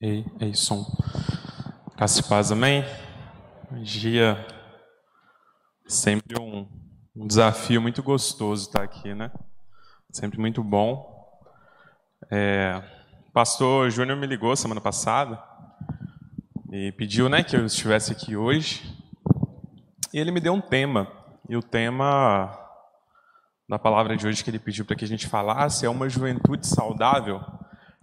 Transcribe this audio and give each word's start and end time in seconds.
Ei, 0.00 0.26
ei, 0.40 0.54
som. 0.54 0.84
Graça 1.96 2.20
e 2.20 2.22
paz, 2.24 2.52
amém? 2.52 2.84
Um 3.72 3.82
dia, 3.82 4.46
sempre 5.86 6.38
um, 6.38 6.68
um, 7.16 7.26
desafio 7.26 7.80
muito 7.80 8.02
gostoso 8.02 8.66
estar 8.66 8.82
aqui, 8.82 9.14
né? 9.14 9.30
Sempre 10.10 10.38
muito 10.38 10.62
bom. 10.62 11.40
É, 12.30 12.82
o 13.28 13.32
pastor 13.32 13.90
Júnior 13.90 14.18
me 14.18 14.26
ligou 14.26 14.54
semana 14.54 14.80
passada 14.80 15.42
e 16.70 16.92
pediu 16.92 17.28
né, 17.28 17.42
que 17.42 17.56
eu 17.56 17.64
estivesse 17.64 18.12
aqui 18.12 18.36
hoje. 18.36 18.94
E 20.12 20.18
ele 20.18 20.30
me 20.30 20.40
deu 20.40 20.52
um 20.52 20.60
tema. 20.60 21.10
E 21.48 21.56
o 21.56 21.62
tema 21.62 22.54
da 23.68 23.78
palavra 23.78 24.16
de 24.16 24.26
hoje 24.26 24.44
que 24.44 24.50
ele 24.50 24.58
pediu 24.58 24.84
para 24.84 24.96
que 24.96 25.04
a 25.04 25.08
gente 25.08 25.26
falasse 25.26 25.86
é 25.86 25.88
uma 25.88 26.08
juventude 26.08 26.66
saudável 26.66 27.40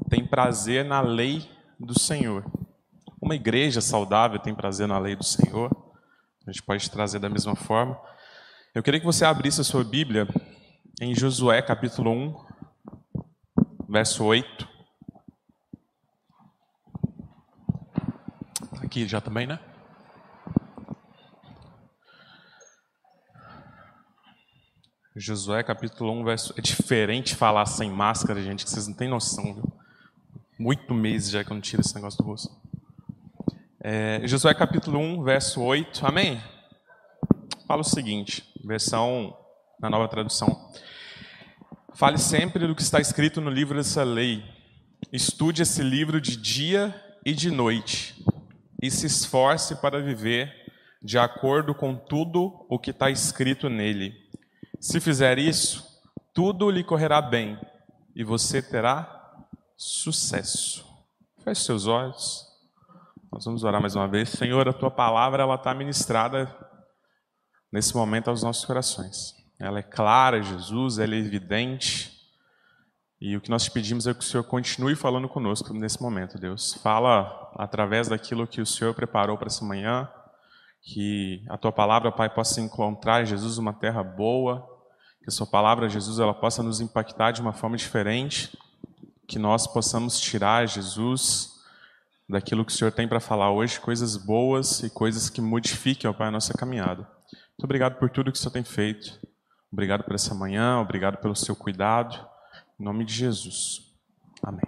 tem 0.09 0.25
prazer 0.25 0.85
na 0.85 1.01
lei 1.01 1.49
do 1.85 1.99
Senhor. 1.99 2.45
Uma 3.21 3.35
igreja 3.35 3.81
saudável 3.81 4.39
tem 4.39 4.55
prazer 4.55 4.87
na 4.87 4.97
lei 4.97 5.15
do 5.15 5.23
Senhor. 5.23 5.71
A 6.45 6.51
gente 6.51 6.63
pode 6.63 6.89
trazer 6.89 7.19
da 7.19 7.29
mesma 7.29 7.55
forma. 7.55 7.99
Eu 8.73 8.81
queria 8.81 8.99
que 8.99 9.05
você 9.05 9.23
abrisse 9.25 9.61
a 9.61 9.63
sua 9.63 9.83
Bíblia 9.83 10.27
em 11.01 11.13
Josué 11.13 11.61
capítulo 11.61 12.11
1, 12.11 12.45
verso 13.89 14.23
8. 14.23 14.67
Aqui 18.81 19.07
já 19.07 19.21
também, 19.21 19.47
né? 19.47 19.59
Josué 25.15 25.63
capítulo 25.63 26.11
1, 26.21 26.23
verso. 26.23 26.53
É 26.57 26.61
diferente 26.61 27.35
falar 27.35 27.65
sem 27.67 27.91
máscara, 27.91 28.41
gente, 28.41 28.65
que 28.65 28.71
vocês 28.71 28.87
não 28.87 28.95
têm 28.95 29.07
noção, 29.07 29.53
viu? 29.53 29.82
Oito 30.65 30.93
meses 30.93 31.29
já 31.29 31.43
que 31.43 31.51
eu 31.51 31.55
não 31.55 31.61
tiro 31.61 31.81
esse 31.81 31.93
negócio 31.93 32.17
do 32.19 32.23
rosto. 32.23 32.49
É, 33.81 34.21
Josué 34.25 34.53
capítulo 34.53 34.97
1, 34.97 35.21
verso 35.21 35.61
8. 35.61 36.05
Amém? 36.05 36.41
Fala 37.67 37.81
o 37.81 37.83
seguinte, 37.83 38.49
versão 38.63 39.37
na 39.77 39.89
nova 39.89 40.07
tradução. 40.07 40.71
Fale 41.93 42.17
sempre 42.17 42.65
do 42.65 42.73
que 42.73 42.81
está 42.81 43.01
escrito 43.01 43.41
no 43.41 43.49
livro 43.49 43.75
dessa 43.75 44.05
lei. 44.05 44.41
Estude 45.11 45.63
esse 45.63 45.81
livro 45.83 46.21
de 46.21 46.37
dia 46.37 46.95
e 47.25 47.33
de 47.33 47.51
noite. 47.51 48.23
E 48.81 48.89
se 48.89 49.05
esforce 49.05 49.75
para 49.75 50.01
viver 50.01 50.49
de 51.01 51.17
acordo 51.17 51.75
com 51.75 51.93
tudo 51.93 52.65
o 52.69 52.79
que 52.79 52.91
está 52.91 53.09
escrito 53.09 53.69
nele. 53.69 54.13
Se 54.79 55.01
fizer 55.01 55.37
isso, 55.37 55.83
tudo 56.33 56.71
lhe 56.71 56.85
correrá 56.85 57.21
bem 57.21 57.59
e 58.15 58.23
você 58.23 58.61
terá 58.61 59.22
sucesso. 59.75 60.85
Feche 61.43 61.63
seus 61.63 61.87
olhos. 61.87 62.47
Nós 63.31 63.45
vamos 63.45 63.63
orar 63.63 63.81
mais 63.81 63.95
uma 63.95 64.07
vez. 64.07 64.29
Senhor, 64.29 64.67
a 64.69 64.73
tua 64.73 64.91
palavra 64.91 65.43
ela 65.43 65.55
está 65.55 65.73
ministrada 65.73 66.53
nesse 67.71 67.95
momento 67.95 68.29
aos 68.29 68.43
nossos 68.43 68.63
corações. 68.63 69.33
Ela 69.59 69.79
é 69.79 69.83
clara, 69.83 70.41
Jesus, 70.41 70.99
ela 70.99 71.15
é 71.15 71.17
evidente. 71.17 72.13
E 73.19 73.35
o 73.35 73.41
que 73.41 73.49
nós 73.49 73.63
te 73.63 73.71
pedimos 73.71 74.05
é 74.05 74.13
que 74.13 74.19
o 74.19 74.23
Senhor 74.23 74.43
continue 74.43 74.95
falando 74.95 75.27
conosco 75.27 75.73
nesse 75.73 76.01
momento, 76.01 76.37
Deus. 76.37 76.75
Fala 76.75 77.51
através 77.55 78.07
daquilo 78.07 78.47
que 78.47 78.61
o 78.61 78.65
Senhor 78.65 78.93
preparou 78.93 79.37
para 79.37 79.47
essa 79.47 79.65
manhã, 79.65 80.09
que 80.81 81.43
a 81.49 81.57
tua 81.57 81.71
palavra, 81.71 82.11
Pai, 82.11 82.29
possa 82.29 82.61
encontrar, 82.61 83.25
Jesus, 83.25 83.57
uma 83.57 83.73
terra 83.73 84.03
boa, 84.03 84.67
que 85.21 85.29
a 85.29 85.31
sua 85.31 85.47
palavra, 85.47 85.89
Jesus, 85.89 86.19
ela 86.19 86.33
possa 86.33 86.61
nos 86.61 86.81
impactar 86.81 87.31
de 87.31 87.41
uma 87.41 87.53
forma 87.53 87.77
diferente 87.77 88.51
que 89.27 89.39
nós 89.39 89.65
possamos 89.67 90.19
tirar, 90.19 90.67
Jesus, 90.67 91.53
daquilo 92.27 92.65
que 92.65 92.71
o 92.71 92.75
Senhor 92.75 92.91
tem 92.91 93.07
para 93.07 93.19
falar 93.19 93.51
hoje, 93.51 93.79
coisas 93.79 94.17
boas 94.17 94.81
e 94.81 94.89
coisas 94.89 95.29
que 95.29 95.41
modifiquem, 95.41 96.09
ó 96.09 96.13
Pai, 96.13 96.27
a 96.27 96.31
nossa 96.31 96.53
caminhada. 96.53 97.03
Muito 97.03 97.63
obrigado 97.65 97.97
por 97.99 98.09
tudo 98.09 98.31
que 98.31 98.37
o 98.37 98.41
Senhor 98.41 98.51
tem 98.51 98.63
feito. 98.63 99.19
Obrigado 99.71 100.03
por 100.03 100.15
essa 100.15 100.35
manhã, 100.35 100.79
obrigado 100.79 101.17
pelo 101.17 101.35
seu 101.35 101.55
cuidado. 101.55 102.27
Em 102.79 102.83
nome 102.83 103.05
de 103.05 103.13
Jesus. 103.13 103.81
Amém. 104.41 104.65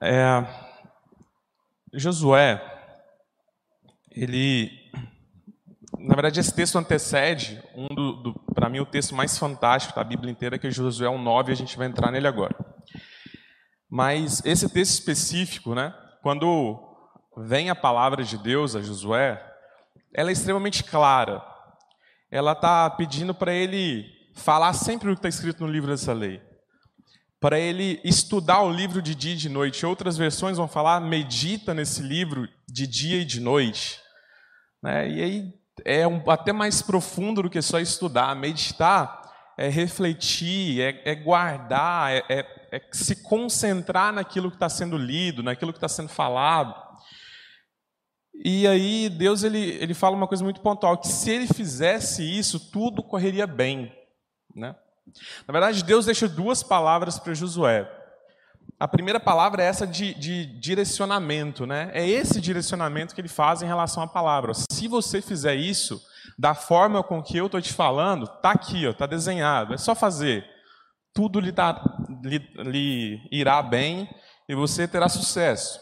É, 0.00 0.46
Josué, 1.94 2.62
ele 4.10 4.70
na 5.98 6.14
verdade, 6.14 6.40
esse 6.40 6.54
texto 6.54 6.76
antecede 6.76 7.62
um 7.74 7.88
do, 7.88 8.12
do 8.22 8.34
para 8.54 8.68
mim, 8.68 8.80
o 8.80 8.86
texto 8.86 9.14
mais 9.14 9.36
fantástico 9.38 9.94
da 9.94 10.04
Bíblia 10.04 10.30
inteira, 10.30 10.58
que 10.58 10.66
é 10.66 10.70
Josué 10.70 11.08
1,9, 11.08 11.48
e 11.48 11.52
a 11.52 11.54
gente 11.56 11.76
vai 11.76 11.86
entrar 11.86 12.10
nele 12.10 12.26
agora. 12.26 12.54
Mas 13.88 14.44
esse 14.44 14.68
texto 14.68 14.92
específico, 14.92 15.74
né, 15.74 15.94
quando 16.22 16.82
vem 17.36 17.70
a 17.70 17.74
palavra 17.74 18.24
de 18.24 18.36
Deus 18.38 18.74
a 18.74 18.82
Josué, 18.82 19.42
ela 20.12 20.30
é 20.30 20.32
extremamente 20.32 20.82
clara. 20.82 21.42
Ela 22.30 22.52
está 22.52 22.88
pedindo 22.90 23.34
para 23.34 23.52
ele 23.52 24.06
falar 24.34 24.72
sempre 24.72 25.10
o 25.10 25.12
que 25.12 25.18
está 25.18 25.28
escrito 25.28 25.64
no 25.64 25.70
livro 25.70 25.90
dessa 25.90 26.12
lei. 26.12 26.42
Para 27.38 27.58
ele 27.58 28.00
estudar 28.02 28.62
o 28.62 28.72
livro 28.72 29.00
de 29.00 29.14
dia 29.14 29.34
e 29.34 29.36
de 29.36 29.48
noite. 29.48 29.84
Outras 29.84 30.16
versões 30.16 30.56
vão 30.56 30.66
falar, 30.66 31.00
medita 31.00 31.74
nesse 31.74 32.02
livro 32.02 32.48
de 32.66 32.86
dia 32.86 33.20
e 33.20 33.24
de 33.24 33.40
noite. 33.40 34.00
Né? 34.82 35.08
E 35.10 35.22
aí 35.22 35.54
é 35.84 36.06
um, 36.06 36.22
até 36.30 36.52
mais 36.52 36.82
profundo 36.82 37.42
do 37.42 37.50
que 37.50 37.60
só 37.60 37.78
estudar. 37.78 38.34
Meditar 38.34 39.22
é 39.56 39.68
refletir, 39.68 40.80
é, 40.80 41.02
é 41.04 41.14
guardar, 41.14 42.12
é, 42.12 42.24
é, 42.28 42.46
é, 42.72 42.82
se 42.92 43.22
concentrar 43.22 44.12
naquilo 44.12 44.50
que 44.50 44.56
está 44.56 44.68
sendo 44.68 44.98
lido, 44.98 45.42
naquilo 45.42 45.72
que 45.72 45.78
está 45.78 45.88
sendo 45.88 46.08
falado. 46.08 46.74
E 48.44 48.66
aí 48.66 49.08
Deus 49.08 49.42
ele, 49.42 49.58
ele 49.80 49.94
fala 49.94 50.14
uma 50.14 50.28
coisa 50.28 50.44
muito 50.44 50.60
pontual, 50.60 50.98
que 50.98 51.08
se 51.08 51.30
ele 51.30 51.46
fizesse 51.46 52.22
isso, 52.22 52.70
tudo 52.70 53.02
correria 53.02 53.46
bem. 53.46 53.90
Né? 54.54 54.74
Na 55.46 55.52
verdade, 55.52 55.84
Deus 55.84 56.04
deixa 56.04 56.28
duas 56.28 56.62
palavras 56.62 57.18
para 57.18 57.32
Josué. 57.32 57.90
A 58.78 58.86
primeira 58.86 59.18
palavra 59.18 59.62
é 59.62 59.66
essa 59.66 59.86
de, 59.86 60.12
de, 60.14 60.44
direcionamento, 60.60 61.64
né? 61.64 61.90
É 61.94 62.06
esse 62.06 62.42
direcionamento 62.42 63.14
que 63.14 63.20
ele 63.20 63.28
faz 63.28 63.62
em 63.62 63.66
relação 63.66 64.02
à 64.02 64.06
palavra. 64.06 64.52
Se 64.70 64.86
você 64.86 65.22
fizer 65.22 65.54
isso 65.54 66.02
da 66.38 66.54
forma 66.54 67.02
com 67.02 67.22
que 67.22 67.38
eu 67.38 67.46
estou 67.46 67.60
te 67.60 67.72
falando, 67.72 68.26
tá 68.26 68.50
aqui, 68.50 68.84
está 68.84 69.06
desenhado. 69.06 69.72
É 69.72 69.78
só 69.78 69.94
fazer. 69.94 70.44
Tudo 71.14 71.40
lhe, 71.40 71.50
dá, 71.50 71.82
lhe, 72.22 72.38
lhe 72.56 73.28
irá 73.32 73.62
bem 73.62 74.06
e 74.46 74.54
você 74.54 74.86
terá 74.86 75.08
sucesso. 75.08 75.80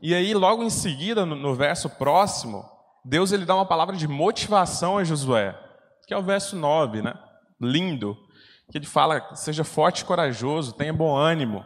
E 0.00 0.14
aí, 0.14 0.32
logo 0.32 0.62
em 0.62 0.70
seguida, 0.70 1.26
no, 1.26 1.34
no 1.34 1.56
verso 1.56 1.90
próximo, 1.90 2.64
Deus 3.04 3.32
ele 3.32 3.44
dá 3.44 3.56
uma 3.56 3.66
palavra 3.66 3.96
de 3.96 4.06
motivação 4.06 4.96
a 4.96 5.02
Josué, 5.02 5.58
que 6.06 6.14
é 6.14 6.16
o 6.16 6.22
verso 6.22 6.54
9, 6.54 7.02
né? 7.02 7.14
Lindo. 7.60 8.16
Que 8.70 8.78
ele 8.78 8.86
fala: 8.86 9.34
seja 9.34 9.64
forte 9.64 10.02
e 10.02 10.04
corajoso, 10.04 10.72
tenha 10.72 10.92
bom 10.92 11.16
ânimo. 11.16 11.64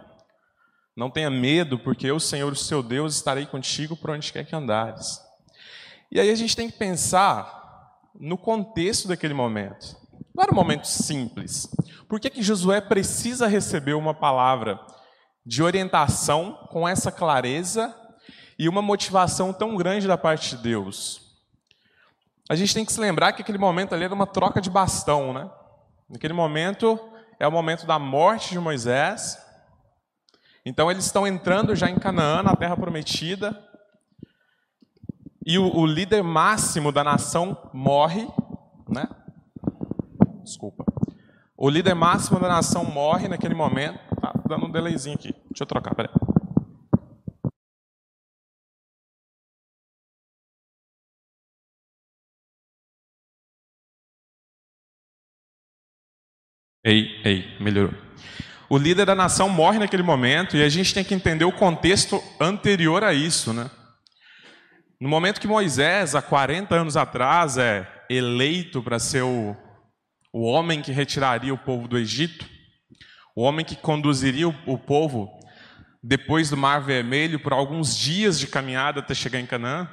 Não 0.97 1.11
tenha 1.11 1.29
medo, 1.29 1.79
porque 1.79 2.07
eu, 2.07 2.21
Senhor, 2.21 2.53
o 2.53 2.57
seu 2.57 2.83
Deus, 2.83 3.17
estarei 3.17 3.47
contigo 3.47 3.97
por 3.97 4.11
onde 4.11 4.33
quer 4.33 4.45
que 4.45 4.55
andares. 4.55 5.21
E 6.11 6.21
aí 6.21 6.31
a 6.31 6.35
gente 6.37 6.55
tem 6.55 6.71
que 6.71 6.79
pensar 6.79 7.63
no 8.15 8.39
contexto 8.39 9.09
daquele 9.09 9.35
momento. 9.35 9.97
Não 10.33 10.45
era 10.45 10.53
um 10.53 10.55
momento 10.55 10.87
simples. 10.87 11.69
Por 12.09 12.21
que, 12.21 12.31
que 12.31 12.43
Josué 12.43 12.81
precisa 12.81 13.49
receber 13.49 13.95
uma 13.95 14.15
palavra 14.15 14.79
de 15.45 15.63
orientação 15.63 16.69
com 16.71 16.89
essa 16.89 17.11
clareza 17.11 17.95
e 18.57 18.69
uma 18.69 18.81
motivação 18.81 19.53
tão 19.53 19.77
grande 19.77 20.07
da 20.07 20.17
parte 20.17 20.57
de 20.57 20.63
Deus? 20.63 21.25
A 22.49 22.55
gente 22.55 22.75
tem 22.75 22.85
que 22.85 22.93
se 22.93 23.01
lembrar 23.01 23.33
que 23.33 23.43
aquele 23.43 23.59
momento 23.59 23.95
ali 23.95 24.05
era 24.05 24.15
uma 24.15 24.27
troca 24.27 24.61
de 24.61 24.71
bastão, 24.71 25.33
né? 25.33 25.51
Naquele 26.09 26.35
momento 26.35 27.01
é 27.41 27.49
o 27.49 27.53
momento 27.53 27.85
da 27.85 27.99
morte 27.99 28.51
de 28.51 28.61
Moisés 28.61 29.44
então 30.65 30.91
eles 30.91 31.05
estão 31.05 31.27
entrando 31.27 31.75
já 31.75 31.91
em 31.91 31.99
Canaã, 31.99 32.43
na 32.43 32.57
terra 32.57 32.77
prometida, 32.77 33.59
e 35.47 35.59
o, 35.59 35.77
o 35.77 35.87
líder 35.87 36.23
máximo 36.23 36.91
da 36.91 37.05
nação 37.05 37.71
morre, 37.73 38.27
né? 38.89 39.07
Desculpa. 40.43 40.85
O 41.57 41.69
líder 41.69 41.95
máximo 41.95 42.41
da 42.41 42.49
nação 42.49 42.85
morre 42.85 43.29
naquele 43.29 43.55
momento. 43.55 43.99
Tá 44.21 44.33
dando 44.49 44.67
um 44.67 44.71
delayzinho 44.71 45.17
aqui. 45.17 45.33
Deixa 45.51 45.63
eu 45.63 45.67
trocar, 45.67 45.95
peraí. 45.95 46.11
Ei, 56.85 57.23
ei, 57.25 57.59
melhorou. 57.61 57.95
O 58.75 58.77
líder 58.77 59.07
da 59.07 59.15
nação 59.15 59.49
morre 59.49 59.79
naquele 59.79 60.03
momento 60.03 60.57
e 60.57 60.63
a 60.65 60.69
gente 60.69 60.93
tem 60.93 61.05
que 61.05 61.15
entender 61.15 61.45
o 61.45 61.53
contexto 61.53 62.21
anterior 62.41 63.05
a 63.05 63.15
isso, 63.15 63.53
né? 63.53 63.71
No 65.01 65.09
momento 65.09 65.41
que 65.41 65.47
Moisés, 65.47 66.17
há 66.17 66.21
40 66.21 66.75
anos 66.75 66.97
atrás, 66.97 67.57
é 67.57 67.87
eleito 68.11 68.83
para 68.83 68.99
ser 68.99 69.23
o, 69.23 69.57
o 70.33 70.43
homem 70.43 70.83
que 70.83 70.91
retiraria 70.91 71.55
o 71.55 71.59
povo 71.59 71.87
do 71.87 71.97
Egito, 71.97 72.49
o 73.37 73.43
homem 73.43 73.65
que 73.65 73.77
conduziria 73.77 74.49
o, 74.49 74.55
o 74.67 74.77
povo 74.77 75.31
depois 76.03 76.51
do 76.51 76.57
Mar 76.57 76.81
Vermelho, 76.81 77.39
por 77.39 77.53
alguns 77.53 77.97
dias 77.97 78.41
de 78.41 78.49
caminhada 78.49 78.99
até 78.99 79.15
chegar 79.15 79.39
em 79.39 79.47
Canaã. 79.47 79.89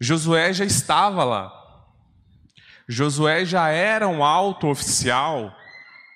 Josué 0.00 0.50
já 0.50 0.64
estava 0.64 1.24
lá. 1.24 1.52
Josué 2.88 3.44
já 3.44 3.68
era 3.68 4.08
um 4.08 4.24
alto 4.24 4.66
oficial 4.66 5.54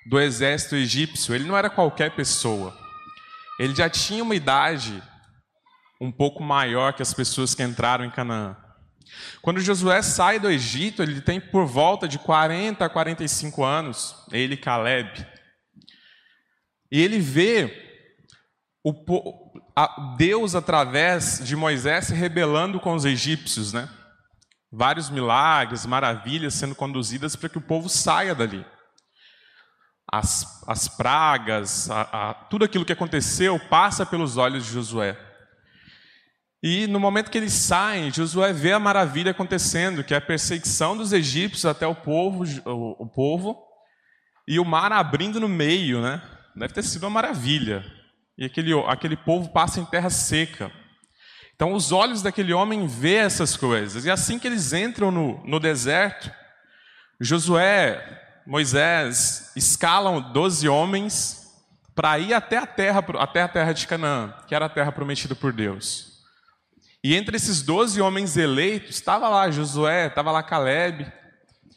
do 0.05 0.19
exército 0.19 0.75
egípcio, 0.75 1.33
ele 1.33 1.45
não 1.45 1.57
era 1.57 1.69
qualquer 1.69 2.15
pessoa. 2.15 2.77
Ele 3.59 3.75
já 3.75 3.89
tinha 3.89 4.23
uma 4.23 4.35
idade 4.35 5.01
um 5.99 6.11
pouco 6.11 6.43
maior 6.43 6.93
que 6.93 7.01
as 7.01 7.13
pessoas 7.13 7.53
que 7.53 7.61
entraram 7.61 8.03
em 8.03 8.09
Canaã. 8.09 8.57
Quando 9.41 9.59
Josué 9.59 10.01
sai 10.01 10.39
do 10.39 10.49
Egito, 10.49 11.03
ele 11.03 11.21
tem 11.21 11.39
por 11.39 11.65
volta 11.65 12.07
de 12.07 12.17
40 12.17 12.83
a 12.83 12.89
45 12.89 13.63
anos, 13.63 14.15
ele 14.31 14.57
Caleb. 14.57 15.25
E 16.91 16.99
ele 16.99 17.19
vê 17.19 17.89
o, 18.83 18.93
Deus, 20.17 20.55
através 20.55 21.39
de 21.43 21.55
Moisés, 21.55 22.07
se 22.07 22.13
rebelando 22.13 22.79
com 22.79 22.93
os 22.93 23.05
egípcios, 23.05 23.71
né? 23.71 23.87
Vários 24.71 25.09
milagres, 25.09 25.85
maravilhas 25.85 26.55
sendo 26.55 26.73
conduzidas 26.73 27.35
para 27.35 27.49
que 27.49 27.57
o 27.57 27.61
povo 27.61 27.87
saia 27.87 28.33
dali. 28.33 28.65
As, 30.11 30.63
as 30.67 30.87
pragas, 30.87 31.89
a, 31.89 32.01
a, 32.01 32.33
tudo 32.33 32.65
aquilo 32.65 32.83
que 32.83 32.91
aconteceu 32.91 33.57
passa 33.57 34.05
pelos 34.05 34.35
olhos 34.35 34.65
de 34.65 34.73
Josué. 34.73 35.17
E 36.61 36.85
no 36.85 36.99
momento 36.99 37.31
que 37.31 37.37
eles 37.37 37.53
saem, 37.53 38.11
Josué 38.11 38.53
vê 38.53 38.73
a 38.73 38.79
maravilha 38.79 39.31
acontecendo, 39.31 40.03
que 40.03 40.13
é 40.13 40.17
a 40.17 40.21
perseguição 40.21 40.95
dos 40.95 41.11
egípcios 41.11 41.65
até 41.65 41.87
o 41.87 41.95
povo, 41.95 42.43
o, 42.65 43.03
o 43.03 43.07
povo 43.07 43.57
e 44.47 44.59
o 44.59 44.65
mar 44.65 44.91
abrindo 44.91 45.39
no 45.39 45.47
meio, 45.47 46.01
né? 46.01 46.21
Deve 46.55 46.73
ter 46.73 46.83
sido 46.83 47.03
uma 47.03 47.09
maravilha. 47.09 47.83
E 48.37 48.45
aquele, 48.45 48.73
aquele 48.87 49.15
povo 49.15 49.49
passa 49.49 49.79
em 49.79 49.85
terra 49.85 50.09
seca. 50.09 50.71
Então 51.55 51.73
os 51.73 51.91
olhos 51.91 52.21
daquele 52.21 52.53
homem 52.53 52.85
vê 52.85 53.15
essas 53.15 53.55
coisas. 53.55 54.05
E 54.05 54.11
assim 54.11 54.37
que 54.37 54.47
eles 54.47 54.73
entram 54.73 55.09
no, 55.09 55.43
no 55.45 55.59
deserto, 55.59 56.31
Josué, 57.19 58.20
Moisés 58.45 59.51
escalam 59.55 60.31
doze 60.31 60.67
homens 60.67 61.41
para 61.95 62.17
ir 62.19 62.33
até 62.33 62.57
a 62.57 62.65
terra, 62.65 63.03
até 63.19 63.41
a 63.41 63.47
terra 63.47 63.73
de 63.73 63.85
Canaã, 63.85 64.33
que 64.47 64.55
era 64.55 64.65
a 64.65 64.69
terra 64.69 64.91
prometida 64.91 65.35
por 65.35 65.53
Deus. 65.53 66.11
E 67.03 67.15
entre 67.15 67.35
esses 67.35 67.61
doze 67.61 68.01
homens 68.01 68.37
eleitos, 68.37 68.91
estava 68.91 69.27
lá 69.27 69.49
Josué, 69.49 70.07
estava 70.07 70.31
lá 70.31 70.43
Caleb, 70.43 71.11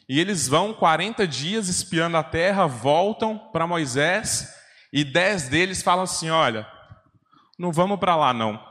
e 0.07 0.19
eles 0.19 0.47
vão 0.47 0.73
40 0.73 1.27
dias 1.27 1.67
espiando 1.67 2.17
a 2.17 2.23
terra, 2.23 2.67
voltam 2.67 3.37
para 3.51 3.65
Moisés, 3.65 4.53
e 4.93 5.03
dez 5.03 5.49
deles 5.49 5.81
falam 5.81 6.03
assim: 6.03 6.29
olha, 6.29 6.67
não 7.57 7.71
vamos 7.71 7.99
para 7.99 8.15
lá 8.15 8.33
não. 8.33 8.63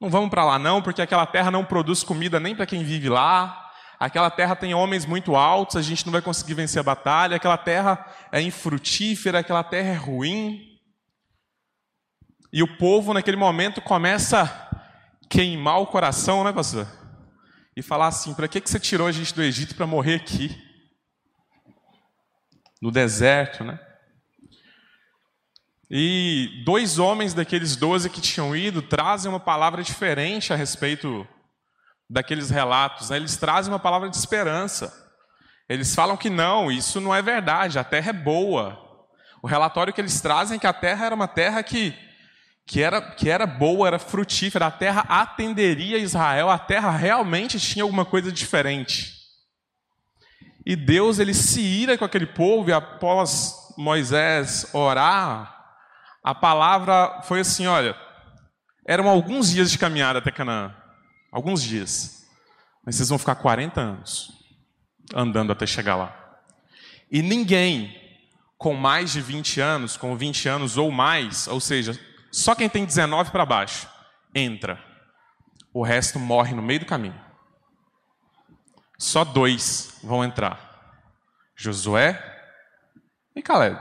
Não 0.00 0.08
vamos 0.08 0.30
para 0.30 0.44
lá 0.44 0.58
não, 0.58 0.80
porque 0.80 1.02
aquela 1.02 1.26
terra 1.26 1.50
não 1.50 1.64
produz 1.64 2.02
comida 2.02 2.40
nem 2.40 2.56
para 2.56 2.64
quem 2.64 2.82
vive 2.82 3.10
lá. 3.10 3.59
Aquela 4.00 4.30
terra 4.30 4.56
tem 4.56 4.72
homens 4.72 5.04
muito 5.04 5.36
altos, 5.36 5.76
a 5.76 5.82
gente 5.82 6.06
não 6.06 6.12
vai 6.12 6.22
conseguir 6.22 6.54
vencer 6.54 6.80
a 6.80 6.82
batalha. 6.82 7.36
Aquela 7.36 7.58
terra 7.58 8.10
é 8.32 8.40
infrutífera, 8.40 9.40
aquela 9.40 9.62
terra 9.62 9.90
é 9.90 9.94
ruim. 9.94 10.80
E 12.50 12.62
o 12.62 12.78
povo, 12.78 13.12
naquele 13.12 13.36
momento, 13.36 13.82
começa 13.82 14.68
queimar 15.28 15.80
o 15.80 15.86
coração, 15.86 16.42
né, 16.42 16.52
pastor? 16.52 16.88
E 17.76 17.82
falar 17.82 18.08
assim: 18.08 18.34
para 18.34 18.48
que, 18.48 18.60
que 18.60 18.68
você 18.70 18.80
tirou 18.80 19.06
a 19.06 19.12
gente 19.12 19.34
do 19.34 19.42
Egito 19.42 19.74
para 19.74 19.86
morrer 19.86 20.14
aqui? 20.14 20.58
No 22.80 22.90
deserto, 22.90 23.62
né? 23.62 23.78
E 25.90 26.62
dois 26.64 26.98
homens 26.98 27.34
daqueles 27.34 27.76
doze 27.76 28.08
que 28.08 28.20
tinham 28.20 28.56
ido 28.56 28.80
trazem 28.80 29.30
uma 29.30 29.40
palavra 29.40 29.82
diferente 29.82 30.52
a 30.52 30.56
respeito 30.56 31.26
daqueles 32.10 32.50
relatos. 32.50 33.10
Né? 33.10 33.16
Eles 33.16 33.36
trazem 33.36 33.72
uma 33.72 33.78
palavra 33.78 34.10
de 34.10 34.16
esperança. 34.16 34.92
Eles 35.68 35.94
falam 35.94 36.16
que 36.16 36.28
não, 36.28 36.70
isso 36.70 37.00
não 37.00 37.14
é 37.14 37.22
verdade, 37.22 37.78
a 37.78 37.84
terra 37.84 38.10
é 38.10 38.12
boa. 38.12 38.76
O 39.40 39.46
relatório 39.46 39.92
que 39.92 40.00
eles 40.00 40.20
trazem 40.20 40.56
é 40.56 40.60
que 40.60 40.66
a 40.66 40.72
terra 40.72 41.06
era 41.06 41.14
uma 41.14 41.28
terra 41.28 41.62
que 41.62 41.96
que 42.66 42.80
era, 42.80 43.00
que 43.00 43.28
era 43.28 43.48
boa, 43.48 43.88
era 43.88 43.98
frutífera, 43.98 44.66
a 44.66 44.70
terra 44.70 45.04
atenderia 45.08 45.98
Israel, 45.98 46.48
a 46.48 46.56
terra 46.56 46.92
realmente 46.92 47.58
tinha 47.58 47.82
alguma 47.82 48.04
coisa 48.04 48.30
diferente. 48.30 49.12
E 50.64 50.76
Deus 50.76 51.18
ele 51.18 51.34
se 51.34 51.60
ira 51.60 51.98
com 51.98 52.04
aquele 52.04 52.26
povo 52.26 52.70
e 52.70 52.72
após 52.72 53.56
Moisés 53.76 54.72
orar, 54.72 55.52
a 56.22 56.32
palavra 56.32 57.22
foi 57.24 57.40
assim, 57.40 57.66
olha, 57.66 57.96
eram 58.86 59.08
alguns 59.08 59.50
dias 59.50 59.68
de 59.68 59.76
caminhada 59.76 60.20
até 60.20 60.30
Canaã, 60.30 60.72
alguns 61.30 61.62
dias. 61.62 62.26
Mas 62.84 62.96
vocês 62.96 63.08
vão 63.08 63.18
ficar 63.18 63.34
40 63.36 63.80
anos 63.80 64.32
andando 65.14 65.52
até 65.52 65.66
chegar 65.66 65.96
lá. 65.96 66.16
E 67.10 67.22
ninguém 67.22 67.96
com 68.56 68.74
mais 68.74 69.10
de 69.12 69.20
20 69.20 69.60
anos, 69.60 69.96
com 69.96 70.16
20 70.16 70.48
anos 70.48 70.76
ou 70.76 70.90
mais, 70.90 71.48
ou 71.48 71.60
seja, 71.60 71.98
só 72.30 72.54
quem 72.54 72.68
tem 72.68 72.84
19 72.84 73.30
para 73.30 73.46
baixo 73.46 73.88
entra. 74.34 74.78
O 75.72 75.82
resto 75.82 76.18
morre 76.18 76.54
no 76.54 76.62
meio 76.62 76.80
do 76.80 76.86
caminho. 76.86 77.18
Só 78.98 79.24
dois 79.24 79.98
vão 80.02 80.22
entrar: 80.22 81.02
Josué 81.56 82.22
e 83.34 83.42
Caleb. 83.42 83.80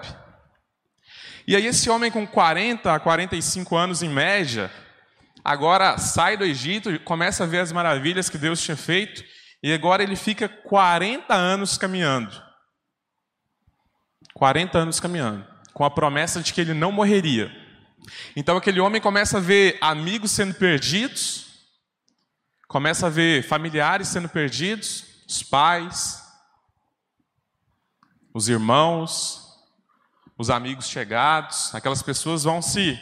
E 1.46 1.56
aí, 1.56 1.66
esse 1.66 1.90
homem 1.90 2.12
com 2.12 2.26
40 2.26 2.94
a 2.94 3.00
45 3.00 3.76
anos 3.76 4.04
em 4.04 4.10
média, 4.10 4.72
agora 5.44 5.98
sai 5.98 6.38
do 6.38 6.46
Egito, 6.46 7.00
começa 7.02 7.44
a 7.44 7.48
ver 7.48 7.60
as 7.60 7.72
maravilhas 7.72 8.30
que 8.30 8.38
Deus 8.38 8.62
tinha 8.62 8.78
feito, 8.78 9.24
e 9.62 9.74
agora 9.74 10.04
ele 10.04 10.16
fica 10.16 10.48
40 10.48 11.34
anos 11.34 11.78
caminhando. 11.78 12.50
40 14.34 14.78
anos 14.78 15.00
caminhando, 15.00 15.46
com 15.74 15.84
a 15.84 15.92
promessa 15.92 16.42
de 16.42 16.54
que 16.54 16.62
ele 16.62 16.74
não 16.74 16.92
morreria. 16.92 17.52
Então 18.36 18.56
aquele 18.56 18.80
homem 18.80 19.02
começa 19.02 19.38
a 19.38 19.42
ver 19.42 19.78
amigos 19.82 20.32
sendo 20.32 20.54
perdidos, 20.54 21.48
começa 22.68 23.08
a 23.08 23.10
ver 23.10 23.44
familiares 23.44 24.08
sendo 24.08 24.30
perdidos, 24.30 25.04
os 25.28 25.44
pais, 25.44 26.24
os 28.34 28.48
irmãos, 28.48 29.46
os 30.38 30.50
amigos 30.50 30.88
chegados, 30.88 31.76
aquelas 31.76 32.02
pessoas 32.02 32.46
vão 32.46 32.62
se 32.62 32.98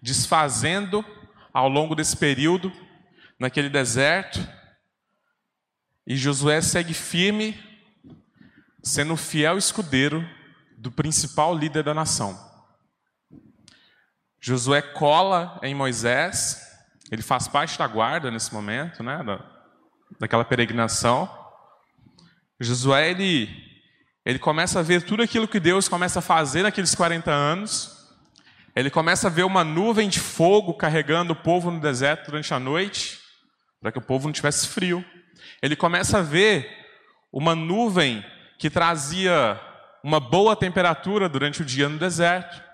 desfazendo 0.00 1.04
ao 1.52 1.68
longo 1.68 1.94
desse 1.94 2.16
período, 2.16 2.72
naquele 3.38 3.68
deserto, 3.68 4.46
e 6.06 6.16
Josué 6.16 6.62
segue 6.62 6.94
firme, 6.94 7.54
sendo 8.82 9.12
o 9.12 9.16
fiel 9.16 9.58
escudeiro 9.58 10.26
do 10.78 10.90
principal 10.90 11.54
líder 11.54 11.82
da 11.82 11.92
nação. 11.92 12.38
Josué 14.40 14.80
cola 14.80 15.60
em 15.62 15.74
Moisés, 15.74 16.62
ele 17.10 17.20
faz 17.20 17.46
parte 17.46 17.78
da 17.78 17.86
guarda 17.86 18.30
nesse 18.30 18.54
momento, 18.54 19.02
né, 19.02 19.22
da, 19.22 19.44
daquela 20.18 20.44
peregrinação. 20.44 21.28
Josué, 22.58 23.10
ele, 23.10 23.48
ele 24.24 24.38
começa 24.38 24.78
a 24.78 24.82
ver 24.82 25.02
tudo 25.02 25.22
aquilo 25.22 25.48
que 25.48 25.60
Deus 25.60 25.88
começa 25.88 26.20
a 26.20 26.22
fazer 26.22 26.62
naqueles 26.62 26.94
40 26.94 27.30
anos. 27.30 27.97
Ele 28.74 28.90
começa 28.90 29.28
a 29.28 29.30
ver 29.30 29.44
uma 29.44 29.64
nuvem 29.64 30.08
de 30.08 30.20
fogo 30.20 30.74
carregando 30.74 31.32
o 31.32 31.36
povo 31.36 31.70
no 31.70 31.80
deserto 31.80 32.26
durante 32.26 32.52
a 32.54 32.60
noite, 32.60 33.18
para 33.80 33.92
que 33.92 33.98
o 33.98 34.02
povo 34.02 34.28
não 34.28 34.32
tivesse 34.32 34.68
frio. 34.68 35.04
Ele 35.62 35.76
começa 35.76 36.18
a 36.18 36.22
ver 36.22 36.68
uma 37.32 37.54
nuvem 37.54 38.24
que 38.58 38.70
trazia 38.70 39.60
uma 40.02 40.20
boa 40.20 40.54
temperatura 40.54 41.28
durante 41.28 41.62
o 41.62 41.64
dia 41.64 41.88
no 41.88 41.98
deserto 41.98 42.68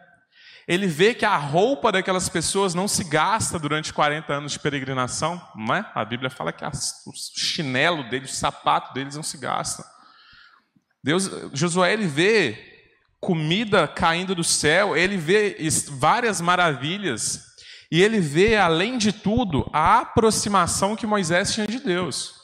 ele 0.66 0.86
vê 0.86 1.12
que 1.12 1.26
a 1.26 1.36
roupa 1.36 1.92
daquelas 1.92 2.28
pessoas 2.28 2.74
não 2.74 2.88
se 2.88 3.04
gasta 3.04 3.58
durante 3.58 3.92
40 3.92 4.32
anos 4.32 4.52
de 4.52 4.58
peregrinação, 4.58 5.40
não 5.54 5.74
é? 5.74 5.90
A 5.94 6.04
Bíblia 6.04 6.30
fala 6.30 6.52
que 6.52 6.64
o 6.64 7.12
chinelo 7.36 8.08
deles, 8.08 8.32
o 8.32 8.36
sapato 8.36 8.94
deles 8.94 9.14
não 9.14 9.22
se 9.22 9.36
gasta. 9.36 9.84
Deus, 11.02 11.30
Josué 11.52 11.92
ele 11.92 12.06
vê 12.06 12.73
comida 13.24 13.88
caindo 13.88 14.34
do 14.34 14.44
céu, 14.44 14.96
ele 14.96 15.16
vê 15.16 15.56
várias 15.90 16.40
maravilhas 16.40 17.42
e 17.90 18.02
ele 18.02 18.20
vê, 18.20 18.56
além 18.56 18.98
de 18.98 19.12
tudo, 19.12 19.68
a 19.72 20.00
aproximação 20.00 20.94
que 20.94 21.06
Moisés 21.06 21.54
tinha 21.54 21.66
de 21.66 21.80
Deus. 21.80 22.34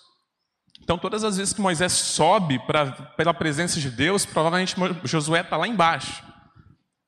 Então, 0.82 0.98
todas 0.98 1.22
as 1.22 1.36
vezes 1.36 1.52
que 1.52 1.60
Moisés 1.60 1.92
sobe 1.92 2.58
pra, 2.66 2.92
pela 3.16 3.34
presença 3.34 3.78
de 3.78 3.90
Deus, 3.90 4.24
provavelmente 4.24 4.74
Josué 5.04 5.40
está 5.40 5.56
lá 5.56 5.68
embaixo 5.68 6.30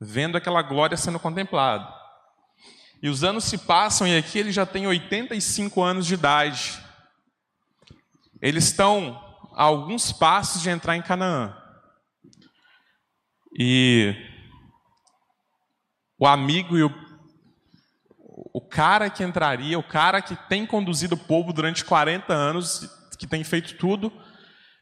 vendo 0.03 0.37
aquela 0.37 0.61
glória 0.61 0.97
sendo 0.97 1.19
contemplada. 1.19 1.87
E 3.01 3.09
os 3.09 3.23
anos 3.23 3.45
se 3.45 3.57
passam 3.57 4.07
e 4.07 4.17
aqui 4.17 4.39
ele 4.39 4.51
já 4.51 4.65
tem 4.65 4.85
85 4.85 5.81
anos 5.81 6.05
de 6.05 6.13
idade. 6.13 6.79
Eles 8.41 8.65
estão 8.65 9.21
a 9.53 9.63
alguns 9.63 10.11
passos 10.11 10.61
de 10.61 10.69
entrar 10.69 10.95
em 10.95 11.01
Canaã. 11.01 11.55
E 13.57 14.15
o 16.17 16.25
amigo 16.25 16.77
e 16.77 16.83
o, 16.83 16.91
o 18.53 18.61
cara 18.61 19.09
que 19.09 19.23
entraria, 19.23 19.77
o 19.77 19.83
cara 19.83 20.21
que 20.21 20.35
tem 20.47 20.65
conduzido 20.65 21.15
o 21.15 21.17
povo 21.17 21.53
durante 21.53 21.85
40 21.85 22.33
anos, 22.33 22.89
que 23.17 23.27
tem 23.27 23.43
feito 23.43 23.75
tudo 23.77 24.11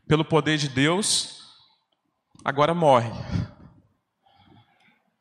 pelo 0.07 0.23
poder 0.23 0.57
de 0.57 0.69
Deus, 0.69 1.41
agora 2.43 2.73
morre. 2.73 3.11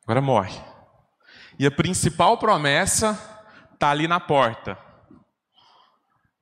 Agora 0.03 0.21
morre. 0.21 0.59
E 1.59 1.65
a 1.65 1.71
principal 1.71 2.37
promessa 2.37 3.19
está 3.73 3.89
ali 3.89 4.07
na 4.07 4.19
porta. 4.19 4.77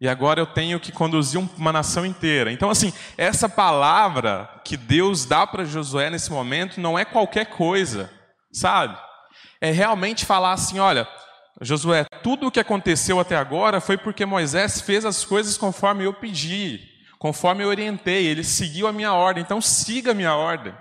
E 0.01 0.07
agora 0.07 0.39
eu 0.39 0.45
tenho 0.45 0.79
que 0.79 0.93
conduzir 0.93 1.39
uma 1.57 1.73
nação 1.73 2.05
inteira. 2.05 2.51
Então, 2.51 2.69
assim, 2.69 2.93
essa 3.17 3.49
palavra 3.49 4.49
que 4.63 4.77
Deus 4.77 5.25
dá 5.25 5.45
para 5.45 5.65
Josué 5.65 6.09
nesse 6.09 6.31
momento 6.31 6.79
não 6.79 6.97
é 6.97 7.03
qualquer 7.03 7.47
coisa, 7.47 8.09
sabe? 8.51 8.97
É 9.59 9.71
realmente 9.71 10.25
falar 10.25 10.53
assim: 10.53 10.79
olha, 10.79 11.05
Josué, 11.61 12.05
tudo 12.23 12.47
o 12.47 12.51
que 12.51 12.61
aconteceu 12.61 13.19
até 13.19 13.35
agora 13.35 13.81
foi 13.81 13.97
porque 13.97 14.25
Moisés 14.25 14.79
fez 14.79 15.03
as 15.03 15.25
coisas 15.25 15.57
conforme 15.57 16.05
eu 16.05 16.13
pedi, 16.13 16.79
conforme 17.17 17.63
eu 17.63 17.67
orientei, 17.67 18.25
ele 18.25 18.43
seguiu 18.45 18.87
a 18.87 18.93
minha 18.93 19.13
ordem, 19.13 19.43
então 19.43 19.59
siga 19.59 20.11
a 20.11 20.15
minha 20.15 20.33
ordem. 20.33 20.73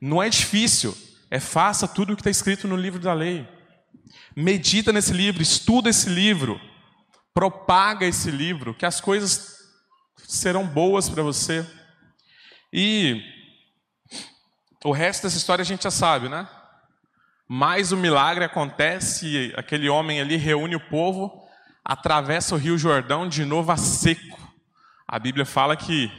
Não 0.00 0.22
é 0.22 0.30
difícil, 0.30 0.96
é 1.30 1.38
faça 1.38 1.86
tudo 1.86 2.14
o 2.14 2.16
que 2.16 2.20
está 2.22 2.30
escrito 2.30 2.66
no 2.66 2.76
livro 2.76 3.00
da 3.00 3.12
lei. 3.12 3.55
Medita 4.34 4.92
nesse 4.92 5.12
livro, 5.12 5.42
estuda 5.42 5.88
esse 5.88 6.08
livro, 6.08 6.60
propaga 7.32 8.06
esse 8.06 8.30
livro, 8.30 8.74
que 8.74 8.86
as 8.86 9.00
coisas 9.00 9.56
serão 10.16 10.66
boas 10.66 11.08
para 11.08 11.22
você. 11.22 11.66
E 12.72 13.22
o 14.84 14.92
resto 14.92 15.22
dessa 15.22 15.38
história 15.38 15.62
a 15.62 15.66
gente 15.66 15.84
já 15.84 15.90
sabe, 15.90 16.28
né? 16.28 16.46
Mais 17.48 17.92
o 17.92 17.96
milagre 17.96 18.44
acontece, 18.44 19.54
aquele 19.56 19.88
homem 19.88 20.20
ali 20.20 20.36
reúne 20.36 20.76
o 20.76 20.88
povo, 20.88 21.46
atravessa 21.84 22.54
o 22.54 22.58
rio 22.58 22.76
Jordão 22.76 23.28
de 23.28 23.44
novo 23.44 23.72
a 23.72 23.76
seco. 23.76 24.38
A 25.06 25.18
Bíblia 25.18 25.46
fala 25.46 25.76
que 25.76 26.10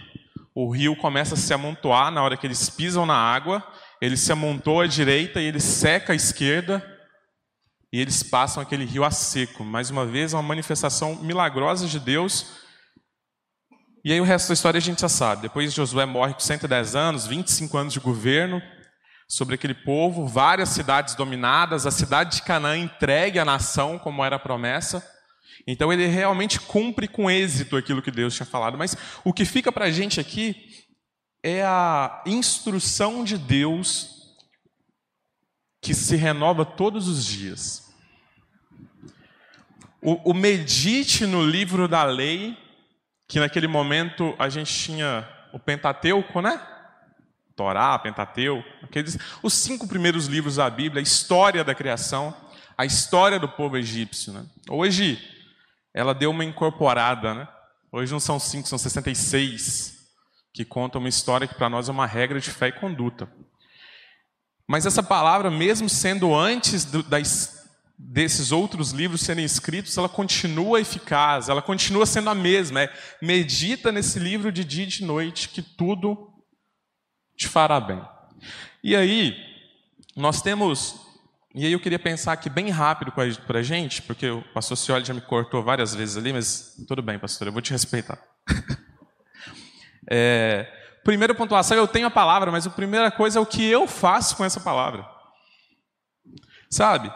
o 0.56 0.72
rio 0.72 0.96
começa 0.96 1.36
a 1.36 1.38
se 1.38 1.54
amontoar 1.54 2.10
na 2.10 2.24
hora 2.24 2.38
que 2.38 2.48
eles 2.48 2.70
pisam 2.70 3.06
na 3.06 3.16
água, 3.16 3.64
ele 4.02 4.18
se 4.18 4.32
amontoa 4.32 4.86
à 4.86 4.88
direita 4.88 5.40
e 5.40 5.46
ele 5.46 5.60
seca 5.60 6.14
à 6.14 6.16
esquerda 6.16 6.97
e 7.98 8.00
eles 8.00 8.22
passam 8.22 8.62
aquele 8.62 8.86
rio 8.86 9.04
a 9.04 9.10
seco. 9.10 9.64
Mais 9.64 9.90
uma 9.90 10.06
vez, 10.06 10.32
uma 10.32 10.44
manifestação 10.44 11.16
milagrosa 11.16 11.88
de 11.88 12.00
Deus. 12.00 12.46
E 14.06 14.14
aí 14.14 14.22
o 14.22 14.24
resto 14.24 14.50
da 14.50 14.54
história 14.54 14.78
a 14.78 14.82
gente 14.82 15.02
já 15.02 15.10
sabe. 15.10 15.42
Depois 15.42 15.74
Josué 15.74 16.06
morre 16.06 16.36
com 16.36 16.40
110 16.40 16.96
anos, 16.96 17.26
25 17.26 17.76
anos 17.76 17.94
de 17.94 18.00
governo 18.00 18.62
sobre 19.28 19.56
aquele 19.56 19.74
povo, 19.74 20.28
várias 20.28 20.70
cidades 20.70 21.16
dominadas, 21.16 21.88
a 21.88 21.92
cidade 21.92 22.36
de 22.36 22.44
Canaã 22.44 22.78
entregue 22.78 23.40
à 23.40 23.44
nação, 23.44 23.98
como 23.98 24.24
era 24.24 24.36
a 24.36 24.40
promessa. 24.40 25.04
Então 25.66 25.92
ele 25.92 26.06
realmente 26.06 26.60
cumpre 26.60 27.08
com 27.08 27.32
êxito 27.32 27.76
aquilo 27.76 28.04
que 28.04 28.12
Deus 28.12 28.36
tinha 28.36 28.46
falado. 28.46 28.78
Mas 28.78 28.96
o 29.24 29.34
que 29.34 29.44
fica 29.44 29.72
para 29.72 29.86
a 29.86 29.92
gente 29.92 30.20
aqui 30.20 30.86
é 31.42 31.64
a 31.64 32.22
instrução 32.28 33.24
de 33.24 33.40
Deus 33.40 34.36
que 35.82 35.96
se 35.96 36.16
renova 36.16 36.64
todos 36.64 37.08
os 37.08 37.26
dias. 37.26 37.87
O, 40.08 40.32
o, 40.32 40.34
medite 40.34 41.26
no 41.26 41.46
livro 41.46 41.86
da 41.86 42.06
lei, 42.06 42.58
que 43.28 43.42
naquele 43.42 43.68
momento 43.68 44.34
a 44.40 44.48
gente 44.48 44.74
tinha 44.74 45.28
o 45.52 45.60
Pentateuco, 45.60 46.40
né? 46.40 46.66
Torá, 47.58 48.00
Pentateuco, 48.00 48.66
aqueles, 48.82 49.18
os 49.44 49.54
cinco 49.54 49.86
primeiros 49.86 50.28
livros 50.28 50.56
da 50.56 50.70
Bíblia, 50.70 51.02
a 51.02 51.04
história 51.04 51.62
da 51.62 51.76
criação, 51.76 52.34
a 52.78 52.86
história 52.86 53.38
do 53.38 53.50
povo 53.50 53.76
egípcio. 53.76 54.32
Né? 54.32 54.46
Hoje, 54.70 55.22
ela 55.94 56.14
deu 56.14 56.32
uma 56.32 56.46
incorporada, 56.46 57.34
né? 57.34 57.48
Hoje 57.92 58.10
não 58.14 58.22
são 58.22 58.40
cinco, 58.40 58.66
são 58.66 58.78
66, 58.78 59.94
que 60.54 60.64
contam 60.64 61.02
uma 61.02 61.10
história 61.10 61.50
que 61.50 61.56
para 61.56 61.70
nós 61.70 61.90
é 61.90 61.92
uma 61.92 62.06
regra 62.06 62.40
de 62.40 62.50
fé 62.50 62.70
e 62.70 62.72
conduta. 62.80 63.30
Mas 64.66 64.86
essa 64.86 65.04
palavra, 65.04 65.52
mesmo 65.52 65.90
sendo 65.90 66.34
antes 66.34 66.86
do, 66.86 67.04
das, 67.04 67.57
desses 67.98 68.52
outros 68.52 68.92
livros 68.92 69.22
serem 69.22 69.44
escritos, 69.44 69.98
ela 69.98 70.08
continua 70.08 70.80
eficaz, 70.80 71.50
ela 71.50 71.62
continua 71.62 72.06
sendo 72.06 72.30
a 72.30 72.36
mesma. 72.36 72.84
É, 72.84 72.94
medita 73.22 73.92
nesse 73.92 74.20
livro 74.20 74.52
de 74.52 74.64
dia 74.64 74.84
e 74.84 74.88
de 74.88 75.04
noite, 75.04 75.50
que 75.50 75.62
tudo 75.62 76.32
te 77.36 77.48
fará 77.48 77.80
bem. 77.80 78.02
E 78.84 78.96
aí, 78.96 79.36
nós 80.16 80.42
temos. 80.42 81.02
E 81.56 81.66
aí 81.66 81.72
eu 81.72 81.80
queria 81.80 81.98
pensar 81.98 82.34
aqui 82.34 82.50
bem 82.50 82.70
rápido 82.70 83.12
para 83.12 83.60
a 83.60 83.64
gente, 83.64 84.02
porque 84.04 84.30
o 84.30 84.44
pastor 84.54 84.78
Cioli 84.78 85.06
já 85.06 85.14
me 85.14 85.22
cortou 85.22 85.64
várias 85.64 85.96
vezes 85.96 86.16
ali, 86.16 86.32
mas 86.32 86.76
tudo 86.88 87.02
bem, 87.02 87.18
pastor, 87.18 87.48
eu 87.48 87.54
vou 87.54 87.62
te 87.62 87.72
respeitar. 87.72 88.22
é, 90.10 90.72
Primeira 91.08 91.34
pontuação, 91.34 91.78
eu 91.78 91.88
tenho 91.88 92.06
a 92.06 92.12
palavra, 92.12 92.52
mas 92.52 92.68
a 92.68 92.70
primeira 92.70 93.10
coisa 93.10 93.40
é 93.40 93.42
o 93.42 93.46
que 93.46 93.64
eu 93.64 93.88
faço 93.88 94.36
com 94.36 94.44
essa 94.44 94.60
palavra. 94.60 95.08
Sabe? 96.70 97.10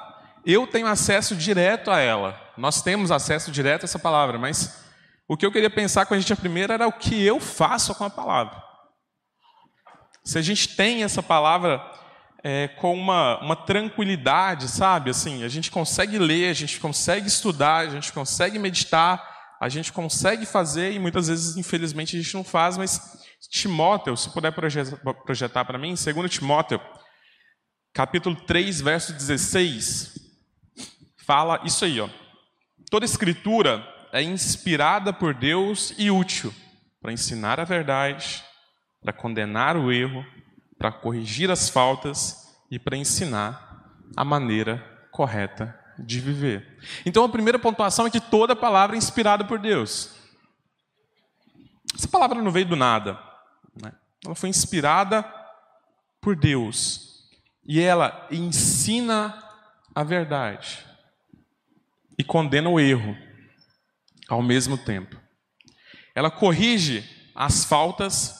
Eu 0.45 0.65
tenho 0.65 0.87
acesso 0.87 1.35
direto 1.35 1.91
a 1.91 1.99
ela. 1.99 2.39
Nós 2.57 2.81
temos 2.81 3.11
acesso 3.11 3.51
direto 3.51 3.83
a 3.83 3.85
essa 3.85 3.99
palavra, 3.99 4.37
mas 4.37 4.83
o 5.27 5.37
que 5.37 5.45
eu 5.45 5.51
queria 5.51 5.69
pensar 5.69 6.05
com 6.05 6.13
a 6.13 6.19
gente 6.19 6.33
a 6.33 6.37
primeira 6.37 6.73
era 6.73 6.87
o 6.87 6.93
que 6.93 7.23
eu 7.23 7.39
faço 7.39 7.95
com 7.95 8.03
a 8.03 8.09
palavra. 8.09 8.61
Se 10.23 10.37
a 10.37 10.41
gente 10.41 10.75
tem 10.75 11.03
essa 11.03 11.23
palavra 11.23 11.81
é, 12.43 12.67
com 12.67 12.93
uma, 12.93 13.39
uma 13.41 13.55
tranquilidade, 13.55 14.67
sabe? 14.67 15.11
Assim, 15.11 15.43
a 15.43 15.47
gente 15.47 15.71
consegue 15.71 16.17
ler, 16.17 16.49
a 16.49 16.53
gente 16.53 16.79
consegue 16.79 17.27
estudar, 17.27 17.77
a 17.77 17.89
gente 17.89 18.11
consegue 18.11 18.57
meditar, 18.57 19.25
a 19.59 19.69
gente 19.69 19.93
consegue 19.93 20.45
fazer 20.45 20.91
e 20.91 20.99
muitas 20.99 21.27
vezes, 21.27 21.55
infelizmente, 21.55 22.17
a 22.17 22.21
gente 22.21 22.33
não 22.33 22.43
faz, 22.43 22.77
mas 22.77 23.21
Timóteo, 23.49 24.15
se 24.17 24.29
puder 24.31 24.51
projetar 24.51 25.65
para 25.65 25.77
mim, 25.77 25.93
2 25.93 26.31
Timóteo, 26.31 26.81
capítulo 27.93 28.35
3, 28.35 28.81
verso 28.81 29.13
16, 29.13 30.20
fala 31.31 31.61
isso 31.63 31.85
aí, 31.85 32.01
ó. 32.01 32.09
Toda 32.89 33.05
escritura 33.05 33.87
é 34.11 34.21
inspirada 34.21 35.13
por 35.13 35.33
Deus 35.33 35.93
e 35.97 36.11
útil 36.11 36.53
para 37.01 37.13
ensinar 37.13 37.57
a 37.57 37.63
verdade, 37.63 38.43
para 39.01 39.13
condenar 39.13 39.77
o 39.77 39.93
erro, 39.93 40.25
para 40.77 40.91
corrigir 40.91 41.49
as 41.49 41.69
faltas 41.69 42.53
e 42.69 42.77
para 42.77 42.97
ensinar 42.97 43.95
a 44.13 44.25
maneira 44.25 44.85
correta 45.09 45.73
de 45.97 46.19
viver. 46.19 46.77
Então 47.05 47.23
a 47.23 47.29
primeira 47.29 47.57
pontuação 47.57 48.05
é 48.05 48.11
que 48.11 48.19
toda 48.19 48.53
palavra 48.53 48.97
é 48.97 48.99
inspirada 48.99 49.45
por 49.45 49.57
Deus. 49.57 50.13
Essa 51.95 52.09
palavra 52.09 52.41
não 52.41 52.51
veio 52.51 52.67
do 52.67 52.75
nada. 52.75 53.17
Né? 53.81 53.93
Ela 54.25 54.35
foi 54.35 54.49
inspirada 54.49 55.23
por 56.19 56.35
Deus 56.35 57.29
e 57.63 57.79
ela 57.79 58.27
ensina 58.29 59.41
a 59.95 60.03
verdade 60.03 60.90
e 62.17 62.23
condena 62.23 62.69
o 62.69 62.79
erro 62.79 63.17
ao 64.29 64.41
mesmo 64.41 64.77
tempo. 64.77 65.19
Ela 66.15 66.31
corrige 66.31 67.03
as 67.35 67.65
faltas 67.65 68.35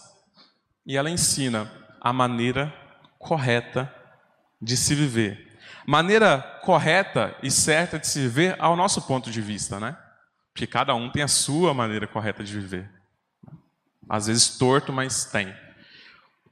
e 0.85 0.97
ela 0.97 1.09
ensina 1.09 1.71
a 1.99 2.11
maneira 2.11 2.73
correta 3.17 3.93
de 4.61 4.75
se 4.75 4.95
viver. 4.95 5.57
Maneira 5.85 6.41
correta 6.63 7.35
e 7.41 7.49
certa 7.49 7.97
de 7.97 8.07
se 8.07 8.19
viver 8.19 8.55
ao 8.59 8.75
nosso 8.75 9.01
ponto 9.01 9.31
de 9.31 9.41
vista, 9.41 9.79
né? 9.79 9.97
Porque 10.53 10.67
cada 10.67 10.93
um 10.93 11.09
tem 11.09 11.23
a 11.23 11.27
sua 11.27 11.73
maneira 11.73 12.07
correta 12.07 12.43
de 12.43 12.53
viver. 12.53 12.89
Às 14.09 14.27
vezes 14.27 14.57
torto, 14.57 14.91
mas 14.91 15.25
tem. 15.25 15.53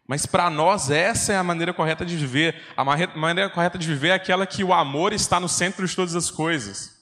Mas 0.08 0.26
para 0.26 0.50
nós, 0.50 0.90
essa 0.90 1.34
é 1.34 1.38
a 1.38 1.44
maneira 1.44 1.74
correta 1.74 2.06
de 2.06 2.16
viver. 2.16 2.60
A 2.76 2.84
maneira 2.84 3.50
correta 3.50 3.78
de 3.78 3.88
viver 3.88 4.10
é 4.10 4.14
aquela 4.14 4.48
que 4.48 4.64
o 4.64 4.74
amor 4.74 5.14
está 5.14 5.40
no 5.40 5.48
centro 5.48 5.86
de 5.86 5.96
todas 5.96 6.16
as 6.16 6.32
coisas. 6.32 6.99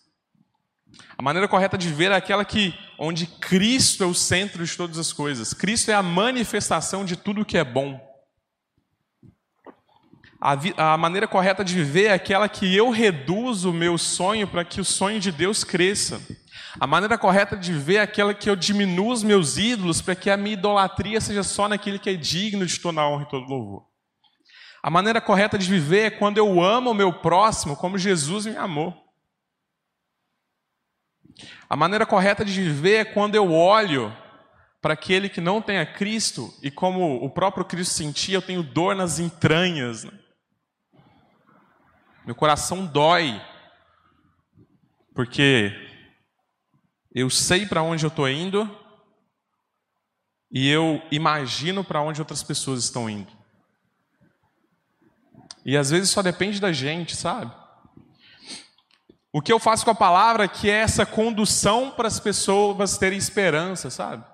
A 1.18 1.22
maneira 1.22 1.48
correta 1.48 1.77
de 1.77 1.88
viver 1.88 2.12
é 2.12 2.16
aquela 2.16 2.46
que 2.46 2.77
onde 2.98 3.25
Cristo 3.25 4.04
é 4.04 4.08
o 4.08 4.13
centro 4.13 4.66
de 4.66 4.77
todas 4.77 4.98
as 4.98 5.12
coisas. 5.12 5.54
Cristo 5.54 5.89
é 5.89 5.94
a 5.94 6.04
manifestação 6.04 7.04
de 7.04 7.16
tudo 7.16 7.46
que 7.46 7.58
é 7.58 7.63
bom. 7.63 8.00
A, 10.39 10.94
a 10.94 10.98
maneira 10.98 11.27
correta 11.27 11.63
de 11.63 11.74
viver 11.74 12.06
é 12.06 12.13
aquela 12.13 12.48
que 12.48 12.75
eu 12.75 12.92
reduzo 12.92 13.72
o 13.72 13.74
meu 13.74 13.98
sonho 13.98 14.48
para 14.48 14.63
que 14.63 14.80
o 14.80 14.86
sonho 14.86 15.20
de 15.20 15.32
Deus 15.32 15.63
cresça. 15.63 16.22
A 16.80 16.86
maneira 16.86 17.18
correta 17.18 17.58
de 17.58 17.74
ver 17.74 17.96
é 17.96 18.01
aquela 18.01 18.36
que 18.36 18.48
eu 18.48 18.56
diminuo 18.56 19.12
os 19.12 19.24
meus 19.24 19.58
ídolos 19.58 20.00
para 20.00 20.16
que 20.16 20.30
a 20.30 20.38
minha 20.38 20.54
idolatria 20.54 21.20
seja 21.20 21.42
só 21.42 21.68
naquele 21.68 21.98
que 21.98 22.12
é 22.12 22.13
digno 22.13 22.66
de 22.66 22.80
toda 22.80 23.08
honra 23.08 23.24
e 23.24 23.30
todo 23.30 23.50
louvor. 23.50 23.88
A 24.84 24.92
maneira 24.92 25.20
correta 25.20 25.58
de 25.58 25.68
viver 25.68 26.01
é 26.06 26.12
quando 26.12 26.38
eu 26.38 26.62
amo 26.62 26.92
o 26.92 26.94
meu 26.94 27.12
próximo 27.12 27.75
como 27.75 27.98
Jesus 27.98 28.46
me 28.46 28.56
amou. 28.56 29.07
A 31.70 31.76
maneira 31.76 32.06
correta 32.06 32.46
de 32.46 32.52
viver 32.52 32.96
é 32.96 33.06
quando 33.06 33.36
eu 33.36 33.52
olho 33.52 34.16
para 34.82 34.94
aquele 34.94 35.28
que 35.28 35.42
não 35.42 35.62
tem 35.62 35.80
a 35.80 35.86
Cristo 35.86 36.54
e 36.62 36.72
como 36.72 37.16
o 37.24 37.30
próprio 37.30 37.66
Cristo 37.66 37.94
sentia, 37.94 38.36
eu 38.38 38.42
tenho 38.42 38.64
dor 38.64 38.96
nas 38.96 39.20
entranhas. 39.20 40.06
Né? 40.06 40.12
Meu 42.26 42.36
coração 42.36 42.86
dói, 42.86 43.42
porque 45.14 45.74
eu 47.14 47.30
sei 47.30 47.66
para 47.66 47.82
onde 47.82 48.06
eu 48.06 48.10
estou 48.10 48.30
indo 48.30 48.70
e 50.50 50.70
eu 50.70 51.02
imagino 51.12 51.84
para 51.84 52.02
onde 52.02 52.22
outras 52.22 52.44
pessoas 52.44 52.84
estão 52.84 53.10
indo. 53.10 53.32
E 55.66 55.76
às 55.76 55.90
vezes 55.90 56.10
só 56.10 56.22
depende 56.22 56.62
da 56.62 56.72
gente, 56.72 57.14
sabe? 57.14 57.54
O 59.38 59.41
que 59.41 59.53
eu 59.53 59.60
faço 59.60 59.86
com 59.86 59.91
a 59.91 59.96
palavra 59.96 60.48
que 60.48 60.67
é 60.67 60.79
essa 60.79 61.06
condução 61.06 61.91
para 61.91 62.08
as 62.08 62.20
pessoas 62.20 62.98
terem 62.98 63.20
esperança, 63.20 63.91
sabe? 63.91 64.25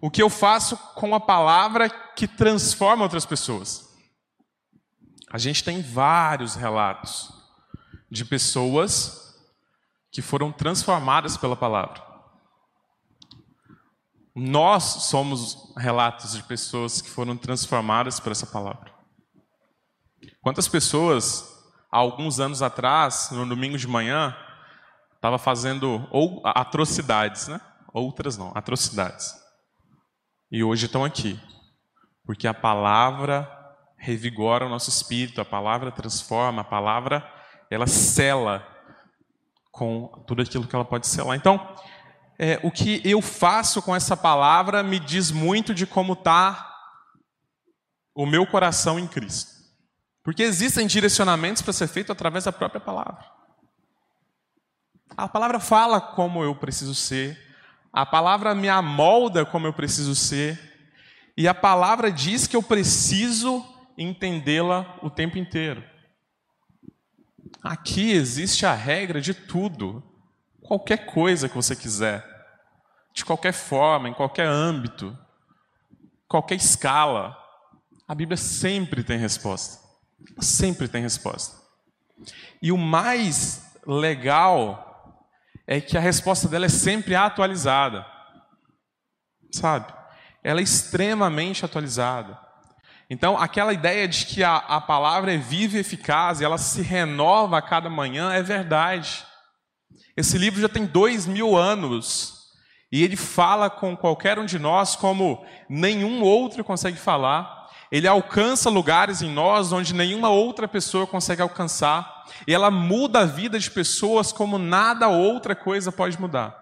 O 0.00 0.10
que 0.10 0.20
eu 0.20 0.28
faço 0.28 0.76
com 0.96 1.14
a 1.14 1.20
palavra 1.20 1.88
que 1.88 2.26
transforma 2.26 3.04
outras 3.04 3.24
pessoas. 3.24 3.96
A 5.30 5.38
gente 5.38 5.62
tem 5.62 5.80
vários 5.80 6.56
relatos 6.56 7.32
de 8.10 8.24
pessoas 8.24 9.38
que 10.10 10.20
foram 10.20 10.50
transformadas 10.50 11.36
pela 11.36 11.54
palavra. 11.54 12.04
Nós 14.34 14.82
somos 14.82 15.72
relatos 15.76 16.32
de 16.32 16.42
pessoas 16.42 17.00
que 17.00 17.08
foram 17.08 17.36
transformadas 17.36 18.18
por 18.18 18.32
essa 18.32 18.48
palavra. 18.48 18.92
Quantas 20.42 20.66
pessoas, 20.66 21.55
há 21.96 21.98
alguns 21.98 22.38
anos 22.40 22.60
atrás, 22.60 23.30
no 23.30 23.46
domingo 23.46 23.78
de 23.78 23.88
manhã, 23.88 24.36
estava 25.14 25.38
fazendo 25.38 26.06
ou 26.10 26.42
atrocidades, 26.44 27.48
né? 27.48 27.58
Outras 27.90 28.36
não, 28.36 28.52
atrocidades. 28.54 29.34
E 30.52 30.62
hoje 30.62 30.84
estão 30.84 31.06
aqui, 31.06 31.40
porque 32.26 32.46
a 32.46 32.52
palavra 32.52 33.50
revigora 33.96 34.66
o 34.66 34.68
nosso 34.68 34.90
espírito, 34.90 35.40
a 35.40 35.44
palavra 35.44 35.90
transforma, 35.90 36.60
a 36.60 36.64
palavra 36.64 37.26
ela 37.70 37.86
cela 37.86 38.62
com 39.72 40.22
tudo 40.26 40.42
aquilo 40.42 40.66
que 40.66 40.76
ela 40.76 40.84
pode 40.84 41.06
selar. 41.06 41.34
Então, 41.34 41.74
é, 42.38 42.60
o 42.62 42.70
que 42.70 43.00
eu 43.06 43.22
faço 43.22 43.80
com 43.80 43.96
essa 43.96 44.14
palavra 44.14 44.82
me 44.82 44.98
diz 44.98 45.30
muito 45.30 45.72
de 45.72 45.86
como 45.86 46.12
está 46.12 46.74
o 48.14 48.26
meu 48.26 48.46
coração 48.46 48.98
em 48.98 49.06
Cristo. 49.06 49.55
Porque 50.26 50.42
existem 50.42 50.88
direcionamentos 50.88 51.62
para 51.62 51.72
ser 51.72 51.86
feito 51.86 52.10
através 52.10 52.42
da 52.42 52.50
própria 52.50 52.80
palavra. 52.80 53.24
A 55.16 55.28
palavra 55.28 55.60
fala 55.60 56.00
como 56.00 56.42
eu 56.42 56.52
preciso 56.52 56.96
ser, 56.96 57.40
a 57.92 58.04
palavra 58.04 58.52
me 58.52 58.68
amolda 58.68 59.46
como 59.46 59.68
eu 59.68 59.72
preciso 59.72 60.16
ser, 60.16 60.90
e 61.36 61.46
a 61.46 61.54
palavra 61.54 62.10
diz 62.10 62.48
que 62.48 62.56
eu 62.56 62.62
preciso 62.62 63.64
entendê-la 63.96 64.98
o 65.00 65.08
tempo 65.08 65.38
inteiro. 65.38 65.84
Aqui 67.62 68.10
existe 68.10 68.66
a 68.66 68.74
regra 68.74 69.20
de 69.20 69.32
tudo, 69.32 70.02
qualquer 70.60 71.06
coisa 71.06 71.48
que 71.48 71.54
você 71.54 71.76
quiser, 71.76 72.26
de 73.14 73.24
qualquer 73.24 73.52
forma, 73.52 74.08
em 74.08 74.12
qualquer 74.12 74.48
âmbito, 74.48 75.16
qualquer 76.26 76.56
escala, 76.56 77.38
a 78.08 78.12
Bíblia 78.12 78.36
sempre 78.36 79.04
tem 79.04 79.18
resposta. 79.18 79.85
Sempre 80.40 80.88
tem 80.88 81.02
resposta. 81.02 81.56
E 82.62 82.72
o 82.72 82.78
mais 82.78 83.74
legal 83.86 84.86
é 85.66 85.80
que 85.80 85.96
a 85.96 86.00
resposta 86.00 86.48
dela 86.48 86.66
é 86.66 86.70
sempre 86.70 87.14
atualizada. 87.14 88.06
Sabe? 89.52 89.92
Ela 90.42 90.60
é 90.60 90.62
extremamente 90.62 91.64
atualizada. 91.64 92.38
Então, 93.08 93.38
aquela 93.38 93.72
ideia 93.72 94.08
de 94.08 94.26
que 94.26 94.42
a, 94.42 94.56
a 94.56 94.80
palavra 94.80 95.32
é 95.32 95.38
viva 95.38 95.76
e 95.76 95.80
eficaz 95.80 96.40
e 96.40 96.44
ela 96.44 96.58
se 96.58 96.82
renova 96.82 97.58
a 97.58 97.62
cada 97.62 97.88
manhã 97.88 98.32
é 98.32 98.42
verdade. 98.42 99.24
Esse 100.16 100.36
livro 100.36 100.60
já 100.60 100.68
tem 100.68 100.84
dois 100.84 101.26
mil 101.26 101.56
anos 101.56 102.36
e 102.90 103.04
ele 103.04 103.16
fala 103.16 103.70
com 103.70 103.96
qualquer 103.96 104.38
um 104.38 104.44
de 104.44 104.58
nós 104.58 104.96
como 104.96 105.44
nenhum 105.68 106.22
outro 106.22 106.64
consegue 106.64 106.96
falar. 106.96 107.65
Ele 107.90 108.08
alcança 108.08 108.68
lugares 108.68 109.22
em 109.22 109.30
nós 109.30 109.72
onde 109.72 109.94
nenhuma 109.94 110.28
outra 110.28 110.66
pessoa 110.66 111.06
consegue 111.06 111.42
alcançar. 111.42 112.24
E 112.46 112.52
ela 112.52 112.70
muda 112.70 113.20
a 113.20 113.26
vida 113.26 113.58
de 113.58 113.70
pessoas 113.70 114.32
como 114.32 114.58
nada 114.58 115.08
outra 115.08 115.54
coisa 115.54 115.92
pode 115.92 116.20
mudar. 116.20 116.56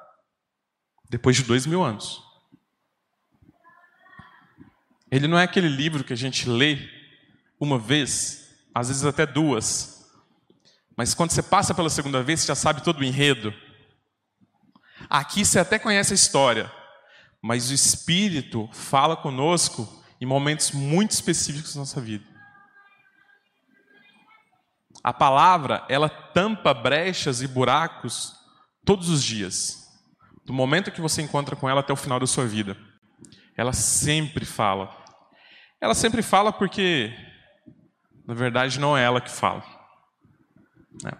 Depois 1.08 1.36
de 1.36 1.44
dois 1.44 1.66
mil 1.66 1.82
anos. 1.82 2.22
Ele 5.10 5.28
não 5.28 5.38
é 5.38 5.44
aquele 5.44 5.68
livro 5.68 6.04
que 6.04 6.12
a 6.12 6.16
gente 6.16 6.48
lê 6.48 6.78
uma 7.60 7.78
vez, 7.78 8.66
às 8.74 8.88
vezes 8.88 9.04
até 9.04 9.24
duas. 9.24 10.10
Mas 10.96 11.14
quando 11.14 11.30
você 11.30 11.42
passa 11.42 11.74
pela 11.74 11.88
segunda 11.88 12.22
vez, 12.22 12.40
você 12.40 12.48
já 12.48 12.54
sabe 12.54 12.82
todo 12.82 13.00
o 13.00 13.04
enredo. 13.04 13.54
Aqui 15.08 15.44
você 15.44 15.58
até 15.58 15.78
conhece 15.78 16.12
a 16.12 16.16
história, 16.16 16.70
mas 17.40 17.70
o 17.70 17.74
Espírito 17.74 18.68
fala 18.72 19.16
conosco 19.16 20.03
em 20.20 20.26
momentos 20.26 20.72
muito 20.72 21.10
específicos 21.10 21.74
da 21.74 21.80
nossa 21.80 22.00
vida. 22.00 22.24
A 25.02 25.12
palavra, 25.12 25.84
ela 25.88 26.08
tampa 26.08 26.72
brechas 26.72 27.42
e 27.42 27.46
buracos 27.46 28.32
todos 28.84 29.08
os 29.08 29.22
dias. 29.22 29.84
Do 30.46 30.52
momento 30.52 30.90
que 30.90 31.00
você 31.00 31.20
encontra 31.20 31.54
com 31.54 31.68
ela 31.68 31.80
até 31.80 31.92
o 31.92 31.96
final 31.96 32.18
da 32.18 32.26
sua 32.26 32.46
vida. 32.46 32.76
Ela 33.56 33.72
sempre 33.72 34.44
fala. 34.44 34.94
Ela 35.80 35.94
sempre 35.94 36.22
fala 36.22 36.52
porque, 36.52 37.14
na 38.26 38.34
verdade, 38.34 38.80
não 38.80 38.96
é 38.96 39.04
ela 39.04 39.20
que 39.20 39.30
fala. 39.30 39.62
É. 41.04 41.16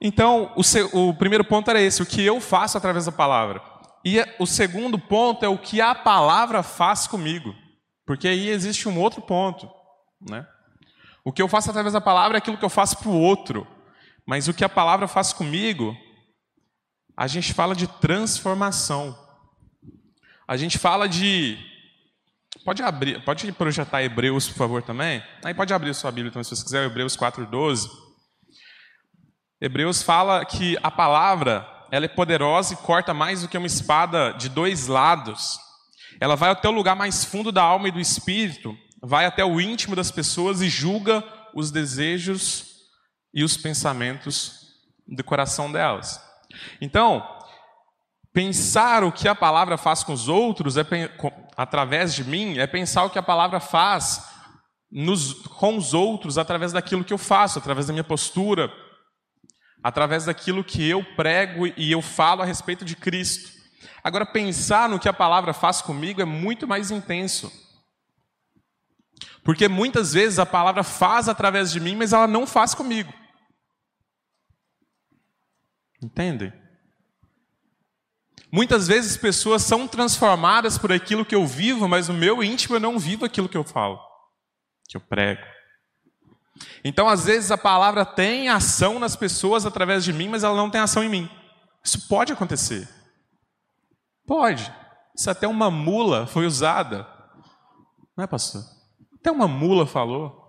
Então, 0.00 0.52
o, 0.56 0.62
seu, 0.62 0.86
o 0.92 1.14
primeiro 1.14 1.44
ponto 1.44 1.70
era 1.70 1.80
esse: 1.80 2.02
o 2.02 2.06
que 2.06 2.24
eu 2.24 2.40
faço 2.40 2.76
através 2.76 3.06
da 3.06 3.12
palavra. 3.12 3.62
E 4.04 4.18
o 4.38 4.46
segundo 4.46 4.98
ponto 4.98 5.44
é 5.44 5.48
o 5.48 5.58
que 5.58 5.80
a 5.80 5.94
palavra 5.94 6.62
faz 6.62 7.06
comigo. 7.06 7.54
Porque 8.06 8.26
aí 8.26 8.48
existe 8.48 8.88
um 8.88 8.98
outro 8.98 9.20
ponto. 9.22 9.70
Né? 10.20 10.46
O 11.24 11.32
que 11.32 11.42
eu 11.42 11.48
faço 11.48 11.70
através 11.70 11.92
da 11.92 12.00
palavra 12.00 12.36
é 12.36 12.38
aquilo 12.38 12.56
que 12.56 12.64
eu 12.64 12.70
faço 12.70 12.98
para 12.98 13.08
o 13.08 13.20
outro. 13.20 13.66
Mas 14.26 14.48
o 14.48 14.54
que 14.54 14.64
a 14.64 14.68
palavra 14.68 15.06
faz 15.06 15.32
comigo, 15.32 15.96
a 17.16 17.26
gente 17.26 17.52
fala 17.52 17.74
de 17.74 17.86
transformação. 17.86 19.16
A 20.48 20.56
gente 20.56 20.78
fala 20.78 21.08
de 21.08 21.58
Pode 22.64 22.82
abrir, 22.82 23.24
pode 23.24 23.50
projetar 23.52 24.02
Hebreus, 24.02 24.48
por 24.48 24.56
favor, 24.56 24.82
também? 24.82 25.22
Aí 25.44 25.54
pode 25.54 25.72
abrir 25.72 25.94
sua 25.94 26.10
Bíblia 26.10 26.30
também, 26.30 26.44
se 26.44 26.54
você 26.54 26.62
quiser, 26.62 26.84
Hebreus 26.84 27.16
4:12. 27.16 27.88
Hebreus 29.60 30.02
fala 30.02 30.44
que 30.44 30.76
a 30.82 30.90
palavra, 30.90 31.66
ela 31.90 32.04
é 32.04 32.08
poderosa 32.08 32.74
e 32.74 32.76
corta 32.76 33.12
mais 33.12 33.42
do 33.42 33.48
que 33.48 33.58
uma 33.58 33.66
espada 33.66 34.32
de 34.32 34.48
dois 34.48 34.86
lados. 34.86 35.58
Ela 36.20 36.36
vai 36.36 36.50
até 36.50 36.68
o 36.68 36.72
lugar 36.72 36.96
mais 36.96 37.24
fundo 37.24 37.50
da 37.50 37.62
alma 37.62 37.88
e 37.88 37.92
do 37.92 38.00
espírito, 38.00 38.76
vai 39.02 39.26
até 39.26 39.44
o 39.44 39.60
íntimo 39.60 39.96
das 39.96 40.10
pessoas 40.10 40.60
e 40.60 40.68
julga 40.68 41.24
os 41.54 41.70
desejos 41.70 42.66
e 43.32 43.42
os 43.42 43.56
pensamentos 43.56 44.60
do 45.06 45.24
coração 45.24 45.70
delas. 45.70 46.20
Então, 46.80 47.24
Pensar 48.32 49.02
o 49.02 49.10
que 49.10 49.26
a 49.26 49.34
palavra 49.34 49.76
faz 49.76 50.04
com 50.04 50.12
os 50.12 50.28
outros, 50.28 50.76
é, 50.76 50.84
através 51.56 52.14
de 52.14 52.22
mim, 52.22 52.58
é 52.58 52.66
pensar 52.66 53.02
o 53.02 53.10
que 53.10 53.18
a 53.18 53.22
palavra 53.22 53.58
faz 53.58 54.24
nos, 54.90 55.32
com 55.32 55.76
os 55.76 55.92
outros 55.94 56.38
através 56.38 56.72
daquilo 56.72 57.02
que 57.02 57.12
eu 57.12 57.18
faço, 57.18 57.58
através 57.58 57.88
da 57.88 57.92
minha 57.92 58.04
postura, 58.04 58.72
através 59.82 60.24
daquilo 60.24 60.64
que 60.64 60.86
eu 60.88 61.02
prego 61.16 61.66
e 61.66 61.90
eu 61.90 62.02
falo 62.02 62.42
a 62.42 62.44
respeito 62.44 62.84
de 62.84 62.96
Cristo. 62.96 63.58
Agora, 64.02 64.24
pensar 64.24 64.88
no 64.88 64.98
que 64.98 65.08
a 65.08 65.12
palavra 65.12 65.52
faz 65.52 65.82
comigo 65.82 66.20
é 66.20 66.24
muito 66.24 66.66
mais 66.66 66.90
intenso. 66.90 67.50
Porque 69.42 69.68
muitas 69.68 70.12
vezes 70.12 70.38
a 70.38 70.46
palavra 70.46 70.82
faz 70.82 71.28
através 71.28 71.70
de 71.70 71.80
mim, 71.80 71.96
mas 71.96 72.12
ela 72.12 72.26
não 72.26 72.46
faz 72.46 72.74
comigo. 72.74 73.12
Entendem? 76.02 76.52
Muitas 78.52 78.88
vezes 78.88 79.16
pessoas 79.16 79.62
são 79.62 79.86
transformadas 79.86 80.76
por 80.76 80.92
aquilo 80.92 81.24
que 81.24 81.34
eu 81.34 81.46
vivo, 81.46 81.86
mas 81.88 82.08
no 82.08 82.14
meu 82.14 82.42
íntimo 82.42 82.76
eu 82.76 82.80
não 82.80 82.98
vivo 82.98 83.24
aquilo 83.24 83.48
que 83.48 83.56
eu 83.56 83.62
falo, 83.62 84.00
que 84.88 84.96
eu 84.96 85.00
prego. 85.00 85.42
Então, 86.84 87.08
às 87.08 87.24
vezes, 87.24 87.50
a 87.50 87.58
palavra 87.58 88.04
tem 88.04 88.48
ação 88.48 88.98
nas 88.98 89.16
pessoas 89.16 89.64
através 89.64 90.04
de 90.04 90.12
mim, 90.12 90.28
mas 90.28 90.44
ela 90.44 90.56
não 90.56 90.70
tem 90.70 90.80
ação 90.80 91.02
em 91.02 91.08
mim. 91.08 91.30
Isso 91.84 92.08
pode 92.08 92.32
acontecer. 92.32 92.88
Pode. 94.26 94.72
Se 95.16 95.30
até 95.30 95.46
uma 95.48 95.70
mula 95.70 96.26
foi 96.26 96.46
usada. 96.46 97.06
Não 98.16 98.24
é, 98.24 98.26
pastor? 98.26 98.62
Até 99.18 99.30
uma 99.30 99.48
mula 99.48 99.86
falou. 99.86 100.40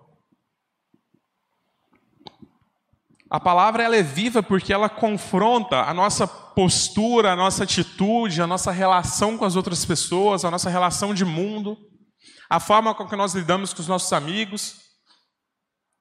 A 3.30 3.40
palavra 3.40 3.82
ela 3.82 3.96
é 3.96 4.02
viva 4.02 4.42
porque 4.42 4.74
ela 4.74 4.90
confronta 4.90 5.84
a 5.84 5.94
nossa 5.94 6.26
postura, 6.26 7.32
a 7.32 7.36
nossa 7.36 7.64
atitude, 7.64 8.42
a 8.42 8.46
nossa 8.46 8.70
relação 8.70 9.38
com 9.38 9.46
as 9.46 9.56
outras 9.56 9.86
pessoas, 9.86 10.44
a 10.44 10.50
nossa 10.50 10.68
relação 10.68 11.14
de 11.14 11.24
mundo, 11.24 11.78
a 12.50 12.60
forma 12.60 12.94
com 12.94 13.08
que 13.08 13.16
nós 13.16 13.34
lidamos 13.34 13.72
com 13.72 13.80
os 13.80 13.88
nossos 13.88 14.12
amigos. 14.12 14.81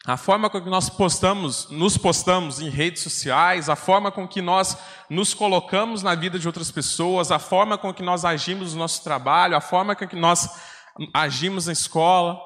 A 0.05 0.17
forma 0.17 0.49
com 0.49 0.59
que 0.59 0.69
nós 0.69 0.89
postamos, 0.89 1.69
nos 1.69 1.95
postamos 1.95 2.59
em 2.59 2.69
redes 2.69 3.03
sociais, 3.03 3.69
a 3.69 3.75
forma 3.75 4.11
com 4.11 4.27
que 4.27 4.41
nós 4.41 4.75
nos 5.07 5.33
colocamos 5.33 6.01
na 6.01 6.15
vida 6.15 6.39
de 6.39 6.47
outras 6.47 6.71
pessoas, 6.71 7.31
a 7.31 7.37
forma 7.37 7.77
com 7.77 7.93
que 7.93 8.01
nós 8.01 8.25
agimos 8.25 8.73
no 8.73 8.79
nosso 8.79 9.03
trabalho, 9.03 9.55
a 9.55 9.61
forma 9.61 9.95
com 9.95 10.07
que 10.07 10.15
nós 10.15 10.49
agimos 11.13 11.67
na 11.67 11.73
escola. 11.73 12.39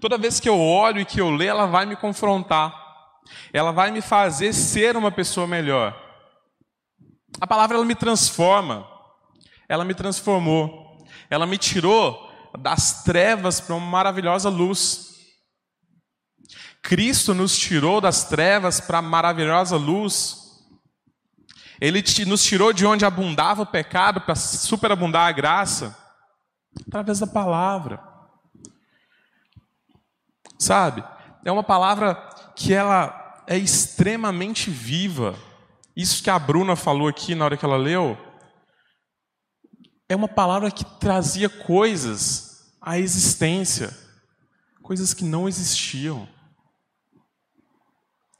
Toda 0.00 0.16
vez 0.16 0.38
que 0.38 0.48
eu 0.48 0.58
olho 0.58 1.00
e 1.00 1.04
que 1.04 1.20
eu 1.20 1.30
leio, 1.30 1.50
ela 1.50 1.66
vai 1.66 1.84
me 1.84 1.96
confrontar. 1.96 2.72
Ela 3.52 3.72
vai 3.72 3.90
me 3.90 4.00
fazer 4.00 4.52
ser 4.52 4.96
uma 4.96 5.10
pessoa 5.10 5.48
melhor. 5.48 6.00
A 7.40 7.46
palavra 7.46 7.76
ela 7.76 7.84
me 7.84 7.96
transforma. 7.96 8.88
Ela 9.68 9.84
me 9.84 9.94
transformou. 9.94 11.04
Ela 11.28 11.44
me 11.44 11.58
tirou 11.58 12.28
das 12.58 13.02
trevas 13.02 13.60
para 13.60 13.74
uma 13.74 13.84
maravilhosa 13.84 14.48
luz. 14.48 15.07
Cristo 16.82 17.34
nos 17.34 17.56
tirou 17.56 18.00
das 18.00 18.24
trevas 18.24 18.80
para 18.80 18.98
a 18.98 19.02
maravilhosa 19.02 19.76
luz. 19.76 20.48
Ele 21.80 22.02
nos 22.26 22.42
tirou 22.42 22.72
de 22.72 22.86
onde 22.86 23.04
abundava 23.04 23.62
o 23.62 23.66
pecado 23.66 24.20
para 24.20 24.34
superabundar 24.34 25.28
a 25.28 25.32
graça, 25.32 25.96
através 26.86 27.20
da 27.20 27.26
palavra. 27.26 28.02
Sabe? 30.58 31.04
É 31.44 31.52
uma 31.52 31.62
palavra 31.62 32.14
que 32.56 32.74
ela 32.74 33.42
é 33.46 33.56
extremamente 33.56 34.70
viva. 34.70 35.36
Isso 35.96 36.22
que 36.22 36.30
a 36.30 36.38
Bruna 36.38 36.74
falou 36.74 37.08
aqui 37.08 37.34
na 37.34 37.44
hora 37.44 37.56
que 37.56 37.64
ela 37.64 37.76
leu, 37.76 38.18
é 40.08 40.16
uma 40.16 40.28
palavra 40.28 40.70
que 40.70 40.84
trazia 40.84 41.48
coisas 41.48 42.72
à 42.80 42.98
existência, 42.98 43.96
coisas 44.82 45.12
que 45.12 45.24
não 45.24 45.48
existiam. 45.48 46.26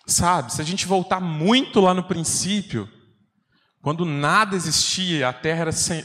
Sabe, 0.08 0.54
se 0.54 0.62
a 0.62 0.64
gente 0.64 0.86
voltar 0.86 1.20
muito 1.20 1.82
lá 1.82 1.92
no 1.92 2.02
princípio, 2.02 2.90
quando 3.82 4.06
nada 4.06 4.56
existia, 4.56 5.28
a 5.28 5.34
terra 5.34 5.60
era 5.60 5.72
sem, 5.72 6.02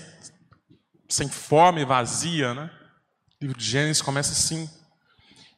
sem 1.08 1.30
forma 1.30 1.80
e 1.80 1.86
vazia, 1.86 2.54
né? 2.54 2.70
O 3.40 3.46
livro 3.46 3.58
de 3.58 3.64
Gênesis 3.64 4.02
começa 4.02 4.34
assim. 4.34 4.70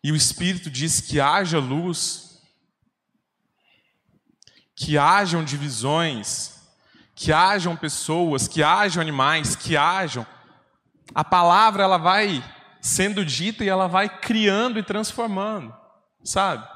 E 0.03 0.11
o 0.11 0.15
Espírito 0.15 0.69
diz 0.69 1.01
que 1.01 1.19
haja 1.19 1.57
luz, 1.57 2.39
que 4.75 4.95
hajam 4.95 5.43
divisões, 5.43 6.61
que 7.15 7.33
hajam 7.33 7.75
pessoas, 7.75 8.47
que 8.47 8.61
hajam 8.61 9.01
animais, 9.01 9.55
que 9.55 9.75
hajam. 9.75 10.23
A 11.15 11.23
palavra 11.23 11.81
ela 11.81 11.97
vai 11.97 12.43
sendo 12.79 13.25
dita 13.25 13.63
e 13.63 13.69
ela 13.69 13.87
vai 13.87 14.07
criando 14.07 14.77
e 14.77 14.83
transformando, 14.83 15.75
sabe? 16.23 16.74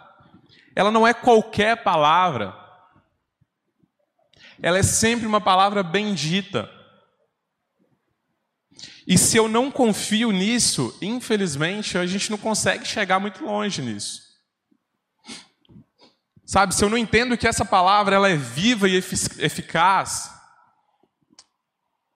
Ela 0.75 0.91
não 0.91 1.08
é 1.08 1.13
qualquer 1.13 1.84
palavra. 1.84 2.55
Ela 4.62 4.79
é 4.79 4.84
sempre 4.84 5.25
uma 5.25 5.41
palavra 5.41 5.84
bendita. 5.84 6.69
E 9.08 9.17
se 9.17 9.38
eu 9.38 9.47
não 9.47 9.71
confio 9.71 10.32
nisso, 10.32 10.95
infelizmente, 11.01 11.97
a 11.97 12.05
gente 12.05 12.29
não 12.29 12.38
consegue 12.38 12.86
chegar 12.86 13.19
muito 13.19 13.43
longe 13.43 13.82
nisso. 13.82 14.21
Sabe, 16.45 16.73
se 16.73 16.84
eu 16.84 16.89
não 16.89 16.97
entendo 16.97 17.38
que 17.38 17.47
essa 17.47 17.63
palavra 17.63 18.15
ela 18.15 18.29
é 18.29 18.36
viva 18.36 18.89
e 18.89 18.95
eficaz, 18.95 20.32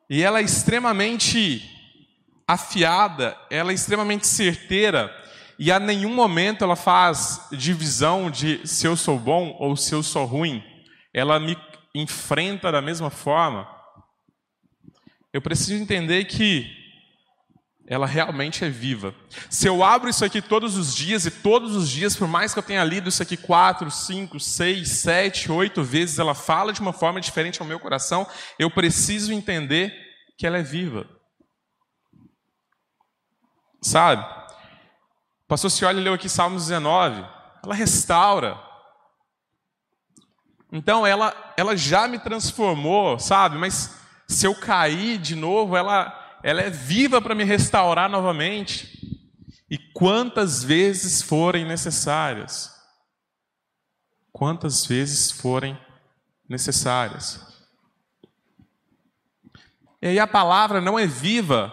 e 0.09 0.21
ela 0.21 0.39
é 0.39 0.43
extremamente 0.43 1.69
afiada, 2.47 3.37
ela 3.49 3.71
é 3.71 3.75
extremamente 3.75 4.27
certeira, 4.27 5.11
e 5.63 5.71
a 5.71 5.80
nenhum 5.80 6.13
momento 6.13 6.62
ela 6.62 6.76
faz 6.76 7.47
divisão 7.54 8.30
de 8.30 8.67
se 8.67 8.86
eu 8.86 8.97
sou 8.97 9.17
bom 9.17 9.56
ou 9.58 9.78
se 9.78 9.95
eu 9.95 10.04
sou 10.04 10.26
ruim. 10.26 10.62
Ela 11.13 11.39
me 11.39 11.58
enfrenta 11.95 12.69
da 12.69 12.82
mesma 12.82 13.10
forma. 13.10 13.65
Eu 15.32 15.41
preciso 15.41 15.82
entender 15.82 16.26
que 16.26 16.69
ela 17.88 18.06
realmente 18.06 18.65
é 18.65 18.69
viva. 18.69 19.15
Se 19.49 19.65
eu 19.65 19.86
abro 19.86 20.10
isso 20.10 20.26
aqui 20.26 20.41
todos 20.41 20.76
os 20.76 20.93
dias, 20.93 21.26
e 21.26 21.32
todos 21.32 21.78
os 21.78 21.89
dias, 21.89 22.13
por 22.13 22.28
mais 22.28 22.52
que 22.52 22.60
eu 22.60 22.63
tenha 22.63 22.84
lido 22.84 23.08
isso 23.08 23.23
aqui 23.23 23.38
quatro, 23.38 23.89
cinco, 23.89 24.41
seis, 24.41 24.89
sete, 24.89 25.49
oito 25.49 25.82
vezes, 25.82 26.19
ela 26.19 26.36
fala 26.36 26.73
de 26.73 26.82
uma 26.82 26.91
forma 26.91 27.21
diferente 27.21 27.62
ao 27.62 27.67
meu 27.69 27.80
coração, 27.80 28.28
eu 28.60 28.69
preciso 28.69 29.32
entender 29.32 29.93
que 30.38 30.45
ela 30.45 30.58
é 30.58 30.62
viva. 30.62 31.08
Sabe? 33.82 34.42
O 35.45 35.47
pastor 35.47 35.69
Cioli 35.69 36.01
leu 36.01 36.13
aqui 36.13 36.29
Salmos 36.29 36.67
19. 36.67 37.25
Ela 37.63 37.75
restaura. 37.75 38.58
Então 40.71 41.06
ela, 41.06 41.53
ela 41.56 41.77
já 41.77 42.08
me 42.08 42.17
transformou, 42.17 43.19
sabe? 43.19 43.58
Mas 43.58 43.95
se 44.27 44.47
eu 44.47 44.56
cair 44.56 45.17
de 45.19 45.36
novo, 45.36 45.77
ela, 45.77 46.39
ela 46.41 46.62
é 46.62 46.69
viva 46.69 47.21
para 47.21 47.36
me 47.36 47.43
restaurar 47.43 48.10
novamente. 48.10 48.91
E 49.69 49.77
quantas 49.77 50.63
vezes 50.63 51.21
forem 51.21 51.65
necessárias. 51.65 52.71
Quantas 54.32 54.86
vezes 54.86 55.32
forem 55.32 55.79
necessárias. 56.49 57.39
E 60.01 60.08
aí 60.08 60.19
a 60.19 60.27
palavra 60.27 60.82
não 60.82 60.97
é 60.97 61.06
viva 61.06 61.71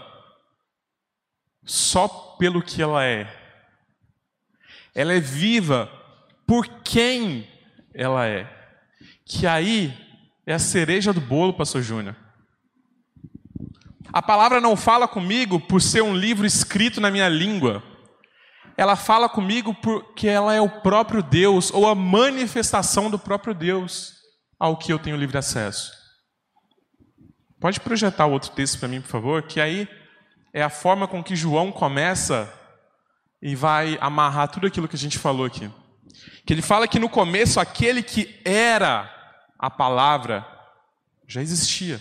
só 1.64 2.06
pelo 2.38 2.62
que 2.62 2.83
ela 2.83 3.04
é 3.04 3.39
ela 4.94 5.12
é 5.12 5.20
viva 5.20 5.90
por 6.46 6.66
quem 6.83 7.48
ela 7.94 8.26
é. 8.26 8.48
Que 9.24 9.46
aí 9.46 9.96
é 10.46 10.55
a 10.55 10.59
cereja 10.59 11.12
do 11.12 11.20
bolo, 11.20 11.55
pastor 11.55 11.83
Júnior. 11.83 12.16
A 14.12 14.20
palavra 14.20 14.61
não 14.61 14.76
fala 14.76 15.07
comigo 15.07 15.61
por 15.61 15.81
ser 15.81 16.03
um 16.03 16.16
livro 16.16 16.44
escrito 16.44 17.00
na 17.00 17.11
minha 17.11 17.29
língua. 17.29 17.83
Ela 18.76 18.96
fala 18.96 19.29
comigo 19.29 19.72
porque 19.74 20.26
ela 20.26 20.55
é 20.55 20.61
o 20.61 20.81
próprio 20.81 21.22
Deus, 21.22 21.70
ou 21.72 21.87
a 21.87 21.94
manifestação 21.94 23.11
do 23.11 23.18
próprio 23.18 23.55
Deus 23.55 24.14
ao 24.59 24.76
que 24.76 24.92
eu 24.92 24.98
tenho 24.98 25.16
livre 25.16 25.38
acesso. 25.38 25.92
Pode 27.61 27.79
projetar 27.79 28.26
o 28.26 28.33
outro 28.33 28.50
texto 28.50 28.79
para 28.79 28.88
mim, 28.88 29.00
por 29.00 29.09
favor? 29.09 29.42
Que 29.42 29.61
aí 29.61 29.88
é 30.53 30.62
a 30.62 30.70
forma 30.70 31.07
com 31.07 31.22
que 31.22 31.37
João 31.37 31.70
começa 31.70 32.53
e 33.42 33.55
vai 33.55 33.96
amarrar 34.00 34.48
tudo 34.48 34.66
aquilo 34.66 34.88
que 34.88 34.96
a 34.96 34.98
gente 34.98 35.18
falou 35.18 35.46
aqui. 35.46 35.70
Que 36.44 36.53
ele 36.53 36.62
fala 36.62 36.88
que 36.88 36.98
no 36.98 37.09
começo 37.09 37.59
aquele 37.59 38.03
que 38.03 38.40
era 38.44 39.11
a 39.59 39.70
palavra 39.70 40.46
já 41.26 41.40
existia. 41.40 42.00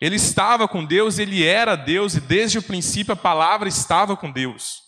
Ele 0.00 0.16
estava 0.16 0.68
com 0.68 0.84
Deus, 0.84 1.18
ele 1.18 1.44
era 1.44 1.76
Deus 1.76 2.14
e 2.14 2.20
desde 2.20 2.58
o 2.58 2.62
princípio 2.62 3.12
a 3.12 3.16
palavra 3.16 3.68
estava 3.68 4.16
com 4.16 4.30
Deus. 4.30 4.82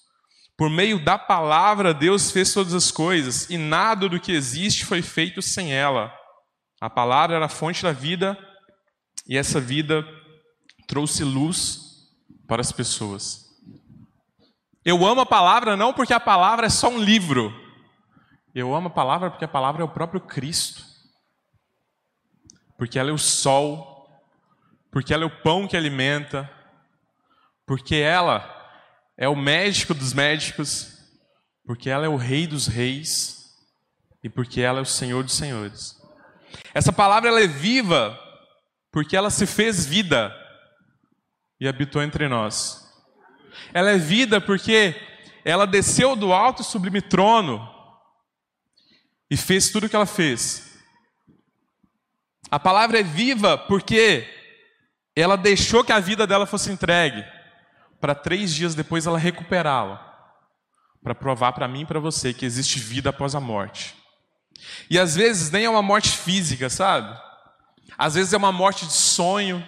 Por 0.56 0.68
meio 0.68 1.02
da 1.02 1.16
palavra 1.16 1.94
Deus 1.94 2.30
fez 2.30 2.52
todas 2.52 2.74
as 2.74 2.90
coisas 2.90 3.48
e 3.48 3.56
nada 3.56 4.08
do 4.08 4.20
que 4.20 4.32
existe 4.32 4.84
foi 4.84 5.02
feito 5.02 5.40
sem 5.40 5.72
ela. 5.72 6.12
A 6.80 6.90
palavra 6.90 7.36
era 7.36 7.46
a 7.46 7.50
fonte 7.50 7.82
da 7.82 7.92
vida 7.92 8.36
e 9.26 9.36
essa 9.36 9.60
vida 9.60 10.06
trouxe 10.86 11.24
luz 11.24 11.80
para 12.46 12.60
as 12.60 12.72
pessoas. 12.72 13.47
Eu 14.84 15.04
amo 15.04 15.22
a 15.22 15.26
palavra 15.26 15.76
não 15.76 15.92
porque 15.92 16.14
a 16.14 16.20
palavra 16.20 16.66
é 16.66 16.70
só 16.70 16.88
um 16.88 16.98
livro. 16.98 17.52
Eu 18.54 18.74
amo 18.74 18.88
a 18.88 18.90
palavra 18.90 19.30
porque 19.30 19.44
a 19.44 19.48
palavra 19.48 19.82
é 19.82 19.84
o 19.84 19.88
próprio 19.88 20.20
Cristo. 20.20 20.82
Porque 22.76 22.98
ela 22.98 23.10
é 23.10 23.12
o 23.12 23.18
sol, 23.18 24.08
porque 24.90 25.12
ela 25.12 25.24
é 25.24 25.26
o 25.26 25.42
pão 25.42 25.66
que 25.66 25.76
alimenta, 25.76 26.48
porque 27.66 27.96
ela 27.96 28.54
é 29.16 29.28
o 29.28 29.36
médico 29.36 29.92
dos 29.92 30.12
médicos, 30.12 30.96
porque 31.66 31.90
ela 31.90 32.06
é 32.06 32.08
o 32.08 32.16
rei 32.16 32.46
dos 32.46 32.66
reis 32.66 33.54
e 34.22 34.28
porque 34.28 34.60
ela 34.60 34.78
é 34.78 34.82
o 34.82 34.86
Senhor 34.86 35.22
dos 35.22 35.34
senhores. 35.34 35.96
Essa 36.72 36.92
palavra 36.92 37.28
ela 37.28 37.40
é 37.40 37.46
viva 37.46 38.18
porque 38.90 39.16
ela 39.16 39.28
se 39.30 39.46
fez 39.46 39.84
vida 39.84 40.34
e 41.60 41.68
habitou 41.68 42.02
entre 42.02 42.28
nós. 42.28 42.87
Ela 43.72 43.90
é 43.90 43.98
vida 43.98 44.40
porque 44.40 44.94
ela 45.44 45.66
desceu 45.66 46.14
do 46.14 46.32
alto 46.32 46.62
e 46.62 46.64
sublime 46.64 47.00
trono 47.00 47.66
e 49.30 49.36
fez 49.36 49.70
tudo 49.70 49.86
o 49.86 49.88
que 49.88 49.96
ela 49.96 50.06
fez. 50.06 50.78
A 52.50 52.58
palavra 52.58 53.00
é 53.00 53.02
viva 53.02 53.58
porque 53.58 54.26
ela 55.14 55.36
deixou 55.36 55.84
que 55.84 55.92
a 55.92 56.00
vida 56.00 56.26
dela 56.26 56.46
fosse 56.46 56.70
entregue 56.70 57.24
para 58.00 58.14
três 58.14 58.54
dias 58.54 58.74
depois 58.74 59.06
ela 59.06 59.18
recuperá-la, 59.18 60.04
para 61.02 61.14
provar 61.14 61.52
para 61.52 61.68
mim 61.68 61.82
e 61.82 61.86
para 61.86 62.00
você 62.00 62.32
que 62.32 62.46
existe 62.46 62.78
vida 62.78 63.10
após 63.10 63.34
a 63.34 63.40
morte. 63.40 63.96
E 64.90 64.98
às 64.98 65.14
vezes 65.16 65.50
nem 65.50 65.64
é 65.64 65.70
uma 65.70 65.82
morte 65.82 66.10
física, 66.10 66.70
sabe? 66.70 67.16
Às 67.96 68.14
vezes 68.14 68.32
é 68.32 68.36
uma 68.36 68.52
morte 68.52 68.86
de 68.86 68.92
sonho, 68.92 69.66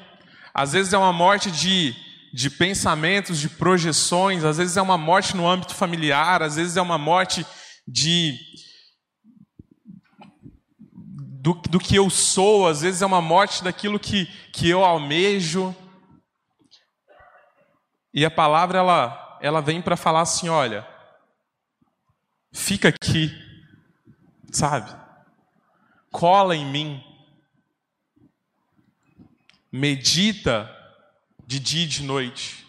às 0.55 0.72
vezes 0.72 0.92
é 0.92 0.98
uma 0.98 1.12
morte 1.12 1.50
de 1.50 1.94
de 2.33 2.49
pensamentos, 2.49 3.38
de 3.38 3.49
projeções, 3.49 4.45
às 4.45 4.57
vezes 4.57 4.77
é 4.77 4.83
uma 4.83 4.97
morte 4.97 5.37
no 5.37 5.49
âmbito 5.49 5.75
familiar, 5.75 6.43
às 6.43 6.57
vezes 6.57 6.77
é 6.77 6.83
uma 6.83 6.99
morte 6.99 7.45
de 7.87 8.38
do, 11.40 11.55
do 11.55 11.79
que 11.79 11.97
eu 11.97 12.11
sou, 12.11 12.69
às 12.69 12.83
vezes 12.83 13.03
é 13.03 13.07
uma 13.07 13.23
morte 13.23 13.64
daquilo 13.64 13.99
que, 13.99 14.27
que 14.53 14.69
eu 14.69 14.85
almejo. 14.85 15.75
E 18.12 18.25
a 18.25 18.31
palavra 18.31 18.79
ela, 18.79 19.38
ela 19.40 19.61
vem 19.61 19.81
para 19.81 19.97
falar 19.97 20.21
assim: 20.21 20.49
olha, 20.49 20.87
fica 22.53 22.88
aqui, 22.88 23.33
sabe? 24.53 24.95
Cola 26.12 26.55
em 26.55 26.66
mim, 26.66 27.03
medita 29.73 30.80
de 31.51 31.59
dia 31.59 31.83
e 31.83 31.89
de 31.89 32.05
noite, 32.05 32.65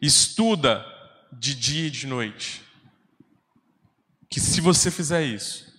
estuda 0.00 0.82
de 1.30 1.54
dia 1.54 1.88
e 1.88 1.90
de 1.90 2.06
noite. 2.06 2.62
Que 4.30 4.40
se 4.40 4.58
você 4.58 4.90
fizer 4.90 5.22
isso, 5.22 5.70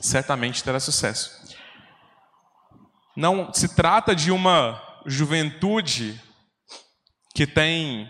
certamente 0.00 0.64
terá 0.64 0.80
sucesso. 0.80 1.30
Não 3.16 3.54
se 3.54 3.76
trata 3.76 4.16
de 4.16 4.32
uma 4.32 4.82
juventude 5.06 6.20
que 7.36 7.46
tem 7.46 8.08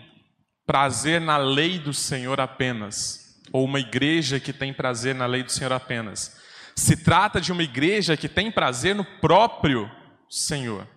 prazer 0.65 1.21
na 1.21 1.37
lei 1.37 1.77
do 1.77 1.93
Senhor 1.93 2.41
apenas, 2.41 3.39
ou 3.53 3.63
uma 3.63 3.79
igreja 3.79 4.39
que 4.39 4.51
tem 4.51 4.73
prazer 4.73 5.13
na 5.13 5.27
lei 5.27 5.43
do 5.43 5.51
Senhor 5.51 5.71
apenas. 5.71 6.35
Se 6.75 6.97
trata 6.97 7.39
de 7.39 7.51
uma 7.51 7.61
igreja 7.61 8.17
que 8.17 8.27
tem 8.27 8.51
prazer 8.51 8.95
no 8.95 9.05
próprio 9.19 9.87
Senhor. 10.27 10.87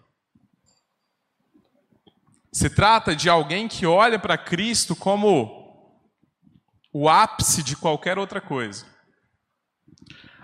Se 2.55 2.71
trata 2.71 3.17
de 3.17 3.29
alguém 3.29 3.67
que 3.67 3.85
olha 3.85 4.17
para 4.17 4.39
Cristo 4.39 4.95
como 4.95 5.91
o 6.93 7.09
ápice 7.09 7.65
de 7.65 7.75
qualquer 7.75 8.17
outra 8.17 8.41
coisa. 8.41 8.87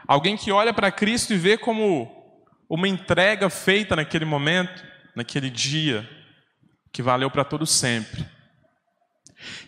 Alguém 0.08 0.36
que 0.36 0.50
olha 0.50 0.74
para 0.74 0.90
Cristo 0.90 1.32
e 1.32 1.38
vê 1.38 1.56
como 1.56 2.10
uma 2.68 2.88
entrega 2.88 3.48
feita 3.48 3.94
naquele 3.94 4.24
momento, 4.24 4.84
naquele 5.14 5.48
dia, 5.48 6.10
que 6.92 7.00
valeu 7.00 7.30
para 7.30 7.44
todo 7.44 7.64
sempre. 7.64 8.28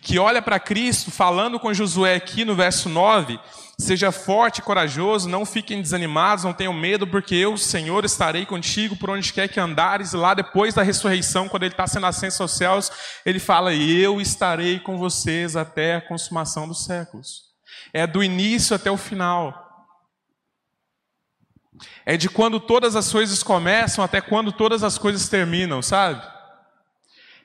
Que 0.01 0.19
olha 0.19 0.41
para 0.41 0.59
Cristo 0.59 1.11
falando 1.11 1.57
com 1.57 1.73
Josué 1.73 2.15
aqui 2.15 2.43
no 2.43 2.55
verso 2.55 2.89
9 2.89 3.39
Seja 3.77 4.11
forte 4.11 4.59
e 4.59 4.61
corajoso, 4.61 5.27
não 5.27 5.45
fiquem 5.45 5.81
desanimados, 5.81 6.43
não 6.43 6.53
tenham 6.53 6.73
medo, 6.73 7.07
porque 7.07 7.33
eu, 7.33 7.57
Senhor, 7.57 8.05
estarei 8.05 8.45
contigo 8.45 8.95
por 8.95 9.09
onde 9.09 9.33
quer 9.33 9.47
que 9.47 9.59
andares. 9.59 10.13
E 10.13 10.17
lá 10.17 10.35
depois 10.35 10.75
da 10.75 10.83
ressurreição, 10.83 11.49
quando 11.49 11.63
ele 11.63 11.73
está 11.73 11.87
sendo 11.87 12.05
ascenso 12.05 12.43
aos 12.43 12.55
céus, 12.55 12.91
ele 13.25 13.39
fala: 13.39 13.73
Eu 13.73 14.21
estarei 14.21 14.79
com 14.79 14.97
vocês 14.97 15.55
até 15.55 15.95
a 15.95 16.01
consumação 16.01 16.67
dos 16.67 16.85
séculos. 16.85 17.51
É 17.91 18.05
do 18.05 18.23
início 18.23 18.75
até 18.75 18.91
o 18.91 18.97
final. 18.97 19.59
É 22.05 22.15
de 22.15 22.29
quando 22.29 22.59
todas 22.59 22.95
as 22.95 23.11
coisas 23.11 23.41
começam 23.41 24.03
até 24.03 24.21
quando 24.21 24.51
todas 24.51 24.83
as 24.83 24.99
coisas 24.99 25.27
terminam, 25.27 25.81
sabe? 25.81 26.21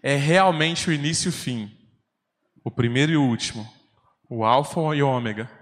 É 0.02 0.14
realmente 0.14 0.90
o 0.90 0.92
início 0.92 1.28
e 1.28 1.30
o 1.30 1.32
fim. 1.32 1.74
O 2.62 2.70
primeiro 2.70 3.12
e 3.12 3.16
o 3.16 3.24
último. 3.24 3.66
O 4.28 4.44
Alfa 4.44 4.78
e 4.94 5.02
o 5.02 5.08
Ômega 5.08 5.57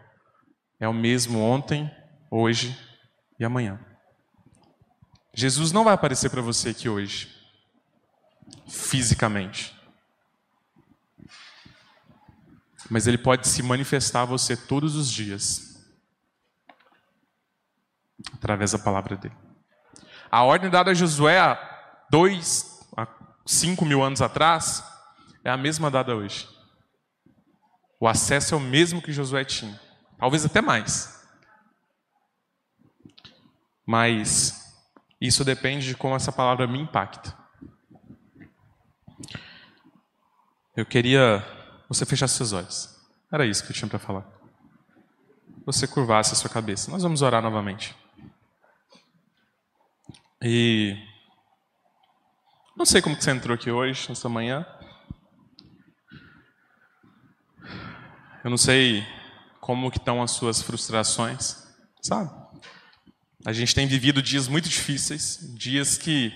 é 0.79 0.89
o 0.89 0.93
mesmo 0.93 1.41
ontem, 1.41 1.91
hoje 2.31 2.77
e 3.39 3.45
amanhã. 3.45 3.81
Jesus 5.35 5.73
não 5.73 5.85
vai 5.85 5.95
aparecer 5.95 6.31
para 6.31 6.41
você 6.41 6.71
aqui 6.71 6.89
hoje, 6.89 7.35
fisicamente. 8.69 9.75
Mas 12.89 13.07
ele 13.07 13.19
pode 13.19 13.49
se 13.49 13.63
manifestar 13.63 14.23
a 14.23 14.27
você 14.27 14.57
todos 14.57 14.97
os 14.97 15.11
dias, 15.11 15.85
através 18.33 18.73
da 18.73 18.79
palavra 18.79 19.17
dele. 19.17 19.37
A 20.31 20.43
ordem 20.43 20.71
dada 20.71 20.91
a 20.91 20.95
Josué 20.95 21.39
há 21.39 22.07
dois, 22.11 22.81
há 22.97 23.07
cinco 23.45 23.85
mil 23.85 24.03
anos 24.03 24.23
atrás, 24.23 24.85
é 25.45 25.51
a 25.51 25.57
mesma 25.57 25.91
dada 25.91 26.15
hoje. 26.15 26.49
O 28.01 28.07
acesso 28.07 28.55
é 28.55 28.57
o 28.57 28.61
mesmo 28.61 29.03
que 29.03 29.13
Josué 29.13 29.45
tinha. 29.45 29.86
Talvez 30.19 30.45
até 30.45 30.61
mais. 30.61 31.17
Mas 33.85 34.67
isso 35.21 35.45
depende 35.45 35.87
de 35.87 35.97
como 35.97 36.17
essa 36.17 36.33
palavra 36.33 36.67
me 36.67 36.79
impacta. 36.79 37.37
Eu 40.77 40.85
queria 40.85 41.45
você 41.89 42.05
fechar 42.05 42.29
seus 42.29 42.53
olhos. 42.53 42.95
Era 43.33 43.47
isso 43.47 43.65
que 43.65 43.71
eu 43.71 43.75
tinha 43.75 43.89
para 43.89 43.99
falar. 43.99 44.27
Você 45.65 45.87
curvasse 45.87 46.33
a 46.33 46.37
sua 46.37 46.51
cabeça. 46.51 46.91
Nós 46.91 47.03
vamos 47.03 47.23
orar 47.23 47.43
novamente. 47.43 47.97
E 50.43 50.97
não 52.77 52.85
sei 52.85 53.01
como 53.01 53.17
que 53.17 53.25
você 53.25 53.31
entrou 53.31 53.55
aqui 53.55 53.71
hoje, 53.71 54.09
nessa 54.09 54.29
manhã. 54.29 54.67
Eu 58.45 58.51
não 58.51 58.59
sei 58.59 59.05
como 59.67 59.91
que 59.91 59.99
estão 59.99 60.23
as 60.23 60.31
suas 60.31 60.63
frustrações, 60.63 61.57
sabe? 62.01 62.31
A 63.45 63.53
gente 63.53 63.75
tem 63.75 63.85
vivido 63.85 64.23
dias 64.23 64.47
muito 64.47 64.69
difíceis, 64.69 65.41
dias 65.59 65.99
que 65.99 66.33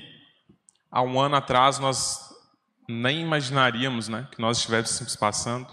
há 0.90 1.00
um 1.00 1.20
ano 1.20 1.36
atrás 1.36 1.78
nós 1.78 2.28
nem 2.88 3.20
imaginaríamos, 3.20 4.08
né, 4.08 4.26
que 4.32 4.40
nós 4.40 4.56
estivéssemos 4.56 5.14
passando, 5.14 5.68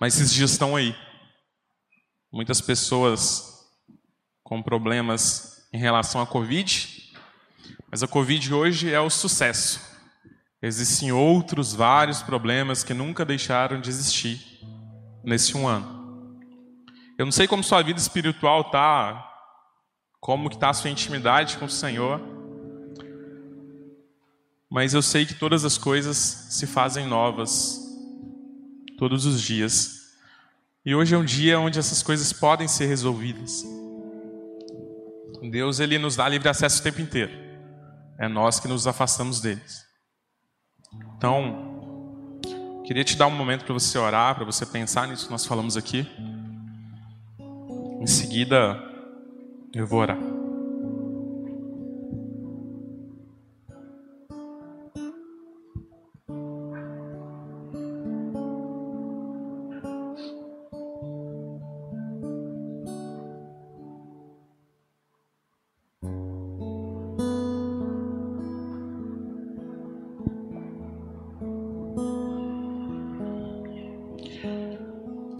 mas 0.00 0.14
esses 0.14 0.32
dias 0.32 0.52
estão 0.52 0.76
aí. 0.76 0.94
Muitas 2.32 2.60
pessoas 2.60 3.66
com 4.44 4.62
problemas 4.62 5.68
em 5.72 5.78
relação 5.78 6.20
à 6.20 6.26
Covid, 6.26 7.12
mas 7.90 8.04
a 8.04 8.06
Covid 8.06 8.54
hoje 8.54 8.94
é 8.94 9.00
o 9.00 9.10
sucesso. 9.10 9.80
Existem 10.62 11.10
outros 11.10 11.74
vários 11.74 12.22
problemas 12.22 12.84
que 12.84 12.94
nunca 12.94 13.24
deixaram 13.24 13.80
de 13.80 13.90
existir 13.90 14.60
nesse 15.24 15.56
um 15.56 15.66
ano. 15.66 15.95
Eu 17.18 17.24
não 17.24 17.32
sei 17.32 17.46
como 17.46 17.64
sua 17.64 17.82
vida 17.82 17.98
espiritual 17.98 18.64
tá, 18.64 19.32
como 20.20 20.50
que 20.50 20.58
tá 20.58 20.68
a 20.70 20.74
sua 20.74 20.90
intimidade 20.90 21.56
com 21.56 21.64
o 21.64 21.70
Senhor. 21.70 22.20
Mas 24.68 24.92
eu 24.92 25.00
sei 25.00 25.24
que 25.24 25.32
todas 25.32 25.64
as 25.64 25.78
coisas 25.78 26.16
se 26.16 26.66
fazem 26.66 27.06
novas 27.06 27.80
todos 28.98 29.24
os 29.24 29.40
dias. 29.40 30.14
E 30.84 30.94
hoje 30.94 31.14
é 31.14 31.18
um 31.18 31.24
dia 31.24 31.58
onde 31.58 31.78
essas 31.78 32.02
coisas 32.02 32.32
podem 32.34 32.68
ser 32.68 32.86
resolvidas. 32.86 33.64
Deus 35.50 35.80
ele 35.80 35.98
nos 35.98 36.16
dá 36.16 36.28
livre 36.28 36.48
acesso 36.48 36.80
o 36.80 36.82
tempo 36.82 37.00
inteiro. 37.00 37.32
É 38.18 38.28
nós 38.28 38.60
que 38.60 38.68
nos 38.68 38.86
afastamos 38.86 39.40
deles. 39.40 39.86
Então, 41.16 42.40
queria 42.84 43.04
te 43.04 43.16
dar 43.16 43.26
um 43.26 43.30
momento 43.30 43.64
para 43.64 43.72
você 43.72 43.96
orar, 43.96 44.34
para 44.34 44.44
você 44.44 44.66
pensar 44.66 45.08
nisso 45.08 45.26
que 45.26 45.32
nós 45.32 45.46
falamos 45.46 45.76
aqui. 45.76 46.06
Em 48.06 48.08
seguida, 48.08 48.80
eu 49.74 49.84
vou 49.84 49.98
orar. 49.98 50.16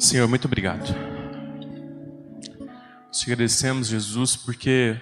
Senhor, 0.01 0.27
muito 0.27 0.47
obrigado. 0.47 1.16
Te 3.27 3.33
agradecemos, 3.33 3.89
Jesus, 3.89 4.37
porque 4.37 4.97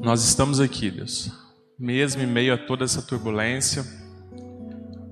nós 0.00 0.24
estamos 0.24 0.58
aqui, 0.58 0.90
Deus. 0.90 1.30
Mesmo 1.78 2.20
em 2.20 2.26
meio 2.26 2.52
a 2.52 2.58
toda 2.58 2.84
essa 2.84 3.00
turbulência, 3.00 3.84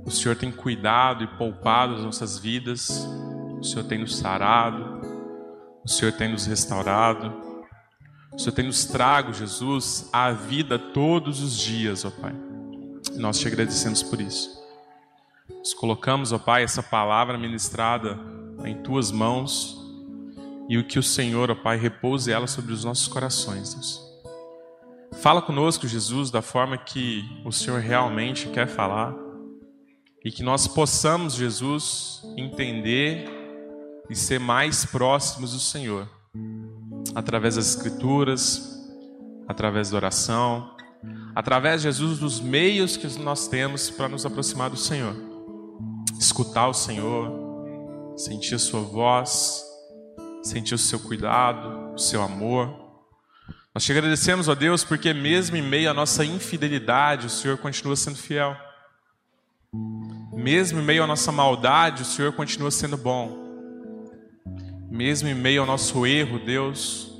o 0.05 0.11
Senhor 0.11 0.35
tem 0.35 0.51
cuidado 0.51 1.23
e 1.23 1.29
poupado 1.39 1.95
as 1.95 2.03
nossas 2.03 2.37
vidas, 2.37 3.07
o 3.61 3.63
Senhor 3.63 3.85
tem 3.85 4.01
nos 4.01 4.17
sarado, 4.17 5.01
o 5.85 5.89
Senhor 5.89 6.11
tem 6.15 6.33
nos 6.33 6.47
restaurado, 6.47 7.33
o 8.33 8.39
Senhor 8.41 8.53
tem 8.53 8.67
nos 8.67 8.85
trago, 8.85 9.33
Jesus, 9.33 10.11
a 10.13 10.33
vida 10.33 10.81
todos 10.81 11.41
os 11.41 11.57
dias, 11.57 12.05
ó 12.05 12.11
Pai. 12.11 12.35
Nós 13.15 13.39
te 13.39 13.47
agradecemos 13.47 14.03
por 14.03 14.21
isso. 14.21 14.51
Nós 15.49 15.73
colocamos, 15.75 16.33
ó 16.33 16.41
Pai, 16.41 16.65
essa 16.65 16.83
palavra 16.83 17.39
ministrada 17.39 18.19
em 18.65 18.83
tuas 18.83 19.13
mãos 19.13 19.81
e 20.69 20.79
o 20.79 20.85
que 20.85 20.99
o 20.99 21.03
Senhor, 21.03 21.51
ó 21.51 21.55
Pai, 21.55 21.77
repouse 21.77 22.31
ela 22.31 22.47
sobre 22.47 22.73
os 22.73 22.85
nossos 22.85 23.09
corações, 23.09 23.75
Deus. 23.75 24.01
Fala 25.21 25.43
conosco, 25.43 25.87
Jesus, 25.87 26.31
da 26.31 26.41
forma 26.41 26.79
que 26.79 27.23
o 27.45 27.53
Senhor 27.53 27.81
realmente 27.81 28.49
quer 28.49 28.67
falar. 28.67 29.15
e 30.25 30.31
que 30.31 30.43
nós 30.43 30.69
possamos, 30.69 31.35
Jesus, 31.35 32.23
entender 32.37 33.29
e 34.09 34.15
ser 34.15 34.39
mais 34.39 34.85
próximos 34.85 35.53
do 35.53 35.59
Senhor, 35.59 36.09
através 37.13 37.57
das 37.57 37.75
Escrituras, 37.75 38.81
através 39.49 39.91
da 39.91 39.97
oração, 39.97 40.77
através, 41.35 41.83
Jesus, 41.83 42.21
dos 42.21 42.41
meios 42.41 42.97
que 42.97 43.07
nós 43.19 43.49
temos 43.49 43.91
para 43.91 44.09
nos 44.09 44.25
aproximar 44.25 44.71
do 44.71 44.77
Senhor. 44.77 45.17
Escutar 46.19 46.69
o 46.69 46.75
Senhor, 46.75 47.33
sentir 48.17 48.55
a 48.55 48.61
Sua 48.61 48.81
voz, 48.81 49.65
sentir 50.43 50.75
o 50.75 50.79
Seu 50.79 50.99
cuidado, 50.99 51.95
o 51.95 51.99
Seu 51.99 52.23
amor. 52.23 52.83
Nós 53.75 53.85
te 53.85 53.93
agradecemos, 53.93 54.49
ó 54.49 54.55
Deus, 54.55 54.85
porque 54.85 55.15
mesmo 55.15 55.57
em 55.57 55.63
meio 55.63 55.91
à 55.91 55.95
nossa 55.95 56.25
infidelidade, 56.25 57.27
o 57.27 57.31
Senhor 57.31 57.57
continua 57.57 57.97
sendo 57.97 58.19
fiel. 58.19 58.57
Mesmo 60.35 60.81
em 60.81 60.85
meio 60.85 61.03
à 61.05 61.07
nossa 61.07 61.33
maldade, 61.33 62.03
o 62.03 62.05
Senhor 62.05 62.33
continua 62.33 62.71
sendo 62.71 62.97
bom. 62.97 63.41
Mesmo 64.91 65.29
em 65.29 65.35
meio 65.35 65.63
ao 65.63 65.67
nosso 65.67 66.07
erro, 66.07 66.39
Deus, 66.39 67.11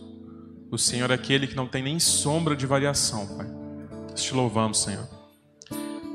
o 0.71 0.77
Senhor 0.77 1.11
é 1.11 1.15
aquele 1.15 1.47
que 1.47 1.57
não 1.57 1.67
tem 1.67 1.83
nem 1.83 1.99
sombra 1.99 2.55
de 2.55 2.67
variação, 2.67 3.27
Pai. 3.37 3.47
Nós 4.11 4.23
te 4.23 4.35
louvamos, 4.35 4.83
Senhor. 4.83 5.09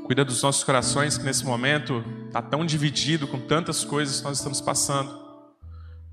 Cuida 0.04 0.24
dos 0.24 0.42
nossos 0.42 0.64
corações 0.64 1.18
que 1.18 1.24
nesse 1.24 1.44
momento 1.44 2.04
está 2.26 2.40
tão 2.40 2.64
dividido 2.64 3.26
com 3.26 3.40
tantas 3.40 3.84
coisas 3.84 4.20
que 4.20 4.24
nós 4.24 4.38
estamos 4.38 4.60
passando. 4.60 5.27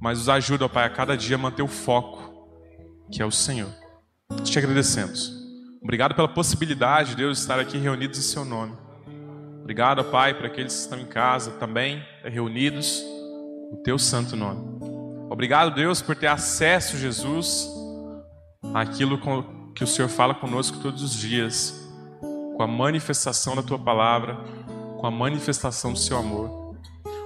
Mas 0.06 0.20
nos 0.20 0.30
ajuda, 0.30 0.70
Pai, 0.70 0.86
a 0.86 0.90
cada 0.92 1.18
dia 1.18 1.36
manter 1.36 1.64
o 1.64 1.68
foco, 1.68 2.48
que 3.12 3.24
é 3.24 3.26
o 3.26 3.32
Senhor. 3.32 3.72
Te 4.44 4.60
agradecemos. 4.60 5.34
Obrigado 5.82 6.14
pela 6.14 6.28
possibilidade, 6.28 7.16
Deus, 7.16 7.38
de 7.38 7.42
estar 7.42 7.60
aqui 7.60 7.80
reunidos 7.80 8.20
em 8.20 8.22
Seu 8.22 8.46
nome. 8.46 8.78
Obrigado, 9.62 10.04
Pai, 10.04 10.36
para 10.36 10.46
aqueles 10.46 10.76
que 10.76 10.80
estão 10.82 11.00
em 11.00 11.08
casa 11.08 11.54
também, 11.54 12.06
reunidos, 12.24 13.04
no 13.72 13.82
Teu 13.84 13.98
santo 13.98 14.36
nome. 14.36 14.78
Obrigado, 15.28 15.74
Deus, 15.74 16.04
por 16.04 16.16
ter 16.16 16.28
acesso, 16.28 16.98
Jesus, 16.98 17.68
aquilo 18.76 19.20
que 19.74 19.84
o 19.84 19.88
Senhor 19.88 20.08
fala 20.08 20.36
conosco 20.36 20.78
todos 20.84 21.02
os 21.02 21.16
dias, 21.16 21.84
com 22.56 22.62
a 22.62 22.68
manifestação 22.68 23.56
da 23.56 23.64
tua 23.64 23.80
palavra, 23.80 24.38
com 25.00 25.08
a 25.08 25.10
manifestação 25.10 25.94
do 25.94 25.98
seu 25.98 26.16
amor. 26.16 26.65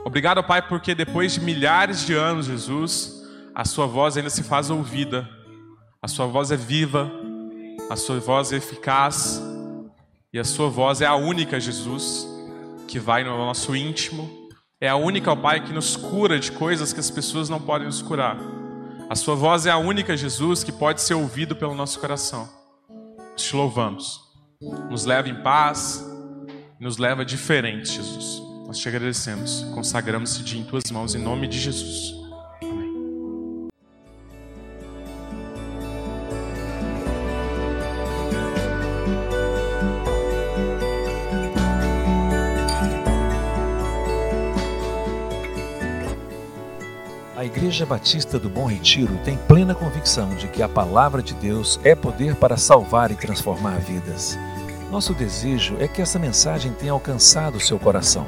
Obrigado, 0.06 0.44
Pai, 0.44 0.62
porque 0.62 0.96
depois 0.96 1.34
de 1.34 1.42
milhares 1.42 2.06
de 2.06 2.14
anos, 2.14 2.46
Jesus, 2.46 3.24
a 3.54 3.66
sua 3.66 3.86
voz 3.86 4.16
ainda 4.16 4.30
se 4.30 4.44
faz 4.44 4.70
ouvida, 4.70 5.30
a 6.02 6.08
sua 6.08 6.26
voz 6.26 6.52
é 6.52 6.56
viva, 6.56 7.12
a 7.90 7.96
sua 7.96 8.20
voz 8.20 8.54
é 8.54 8.58
eficaz, 8.58 9.42
e 10.32 10.40
a 10.40 10.44
sua 10.44 10.70
voz 10.70 11.02
é 11.02 11.06
a 11.06 11.16
única, 11.16 11.60
Jesus, 11.60 12.28
que 12.88 13.00
vai 13.00 13.24
no 13.24 13.38
nosso 13.38 13.76
íntimo, 13.76 14.50
é 14.80 14.88
a 14.88 14.96
única, 14.96 15.36
Pai, 15.36 15.60
que 15.60 15.74
nos 15.74 15.98
cura 15.98 16.40
de 16.40 16.52
coisas 16.54 16.94
que 16.94 17.00
as 17.00 17.12
pessoas 17.12 17.50
não 17.50 17.60
podem 17.60 17.88
nos 17.88 18.02
curar. 18.02 18.38
A 19.10 19.16
sua 19.16 19.36
voz 19.36 19.66
é 19.66 19.72
a 19.72 19.78
única, 19.78 20.16
Jesus, 20.16 20.64
que 20.64 20.72
pode 20.72 21.02
ser 21.02 21.16
ouvido 21.16 21.56
pelo 21.56 21.76
nosso 21.76 22.00
coração. 22.00 22.48
Te 23.36 23.56
louvamos. 23.56 24.22
Nos 24.90 25.04
leva 25.04 25.28
em 25.28 25.42
paz, 25.42 26.06
nos 26.80 26.98
leva 26.98 27.26
diferente, 27.26 27.92
Jesus. 27.92 28.49
Nós 28.70 28.78
te 28.78 28.88
agradecemos. 28.88 29.66
Consagramos 29.74 30.32
esse 30.32 30.44
dia 30.44 30.62
em 30.62 30.64
tuas 30.64 30.92
mãos, 30.92 31.16
em 31.16 31.18
nome 31.18 31.48
de 31.48 31.58
Jesus. 31.58 32.20
Igreja 47.50 47.88
Batista 47.88 48.38
do 48.38 48.50
Bom 48.50 48.68
Retiro 48.68 49.18
tem 49.26 49.36
plena 49.36 49.74
convicção 49.74 50.36
de 50.36 50.48
que 50.48 50.62
a 50.62 50.70
palavra 50.70 51.24
de 51.24 51.34
Deus 51.34 51.80
é 51.84 51.96
poder 51.96 52.36
para 52.36 52.56
salvar 52.56 53.10
e 53.12 53.16
transformar 53.16 53.80
vidas. 53.80 54.38
Nosso 54.92 55.16
desejo 55.16 55.76
é 55.80 55.88
que 55.88 56.04
essa 56.04 56.20
mensagem 56.20 56.72
tenha 56.74 56.92
alcançado 56.92 57.60
seu 57.60 57.80
coração. 57.80 58.28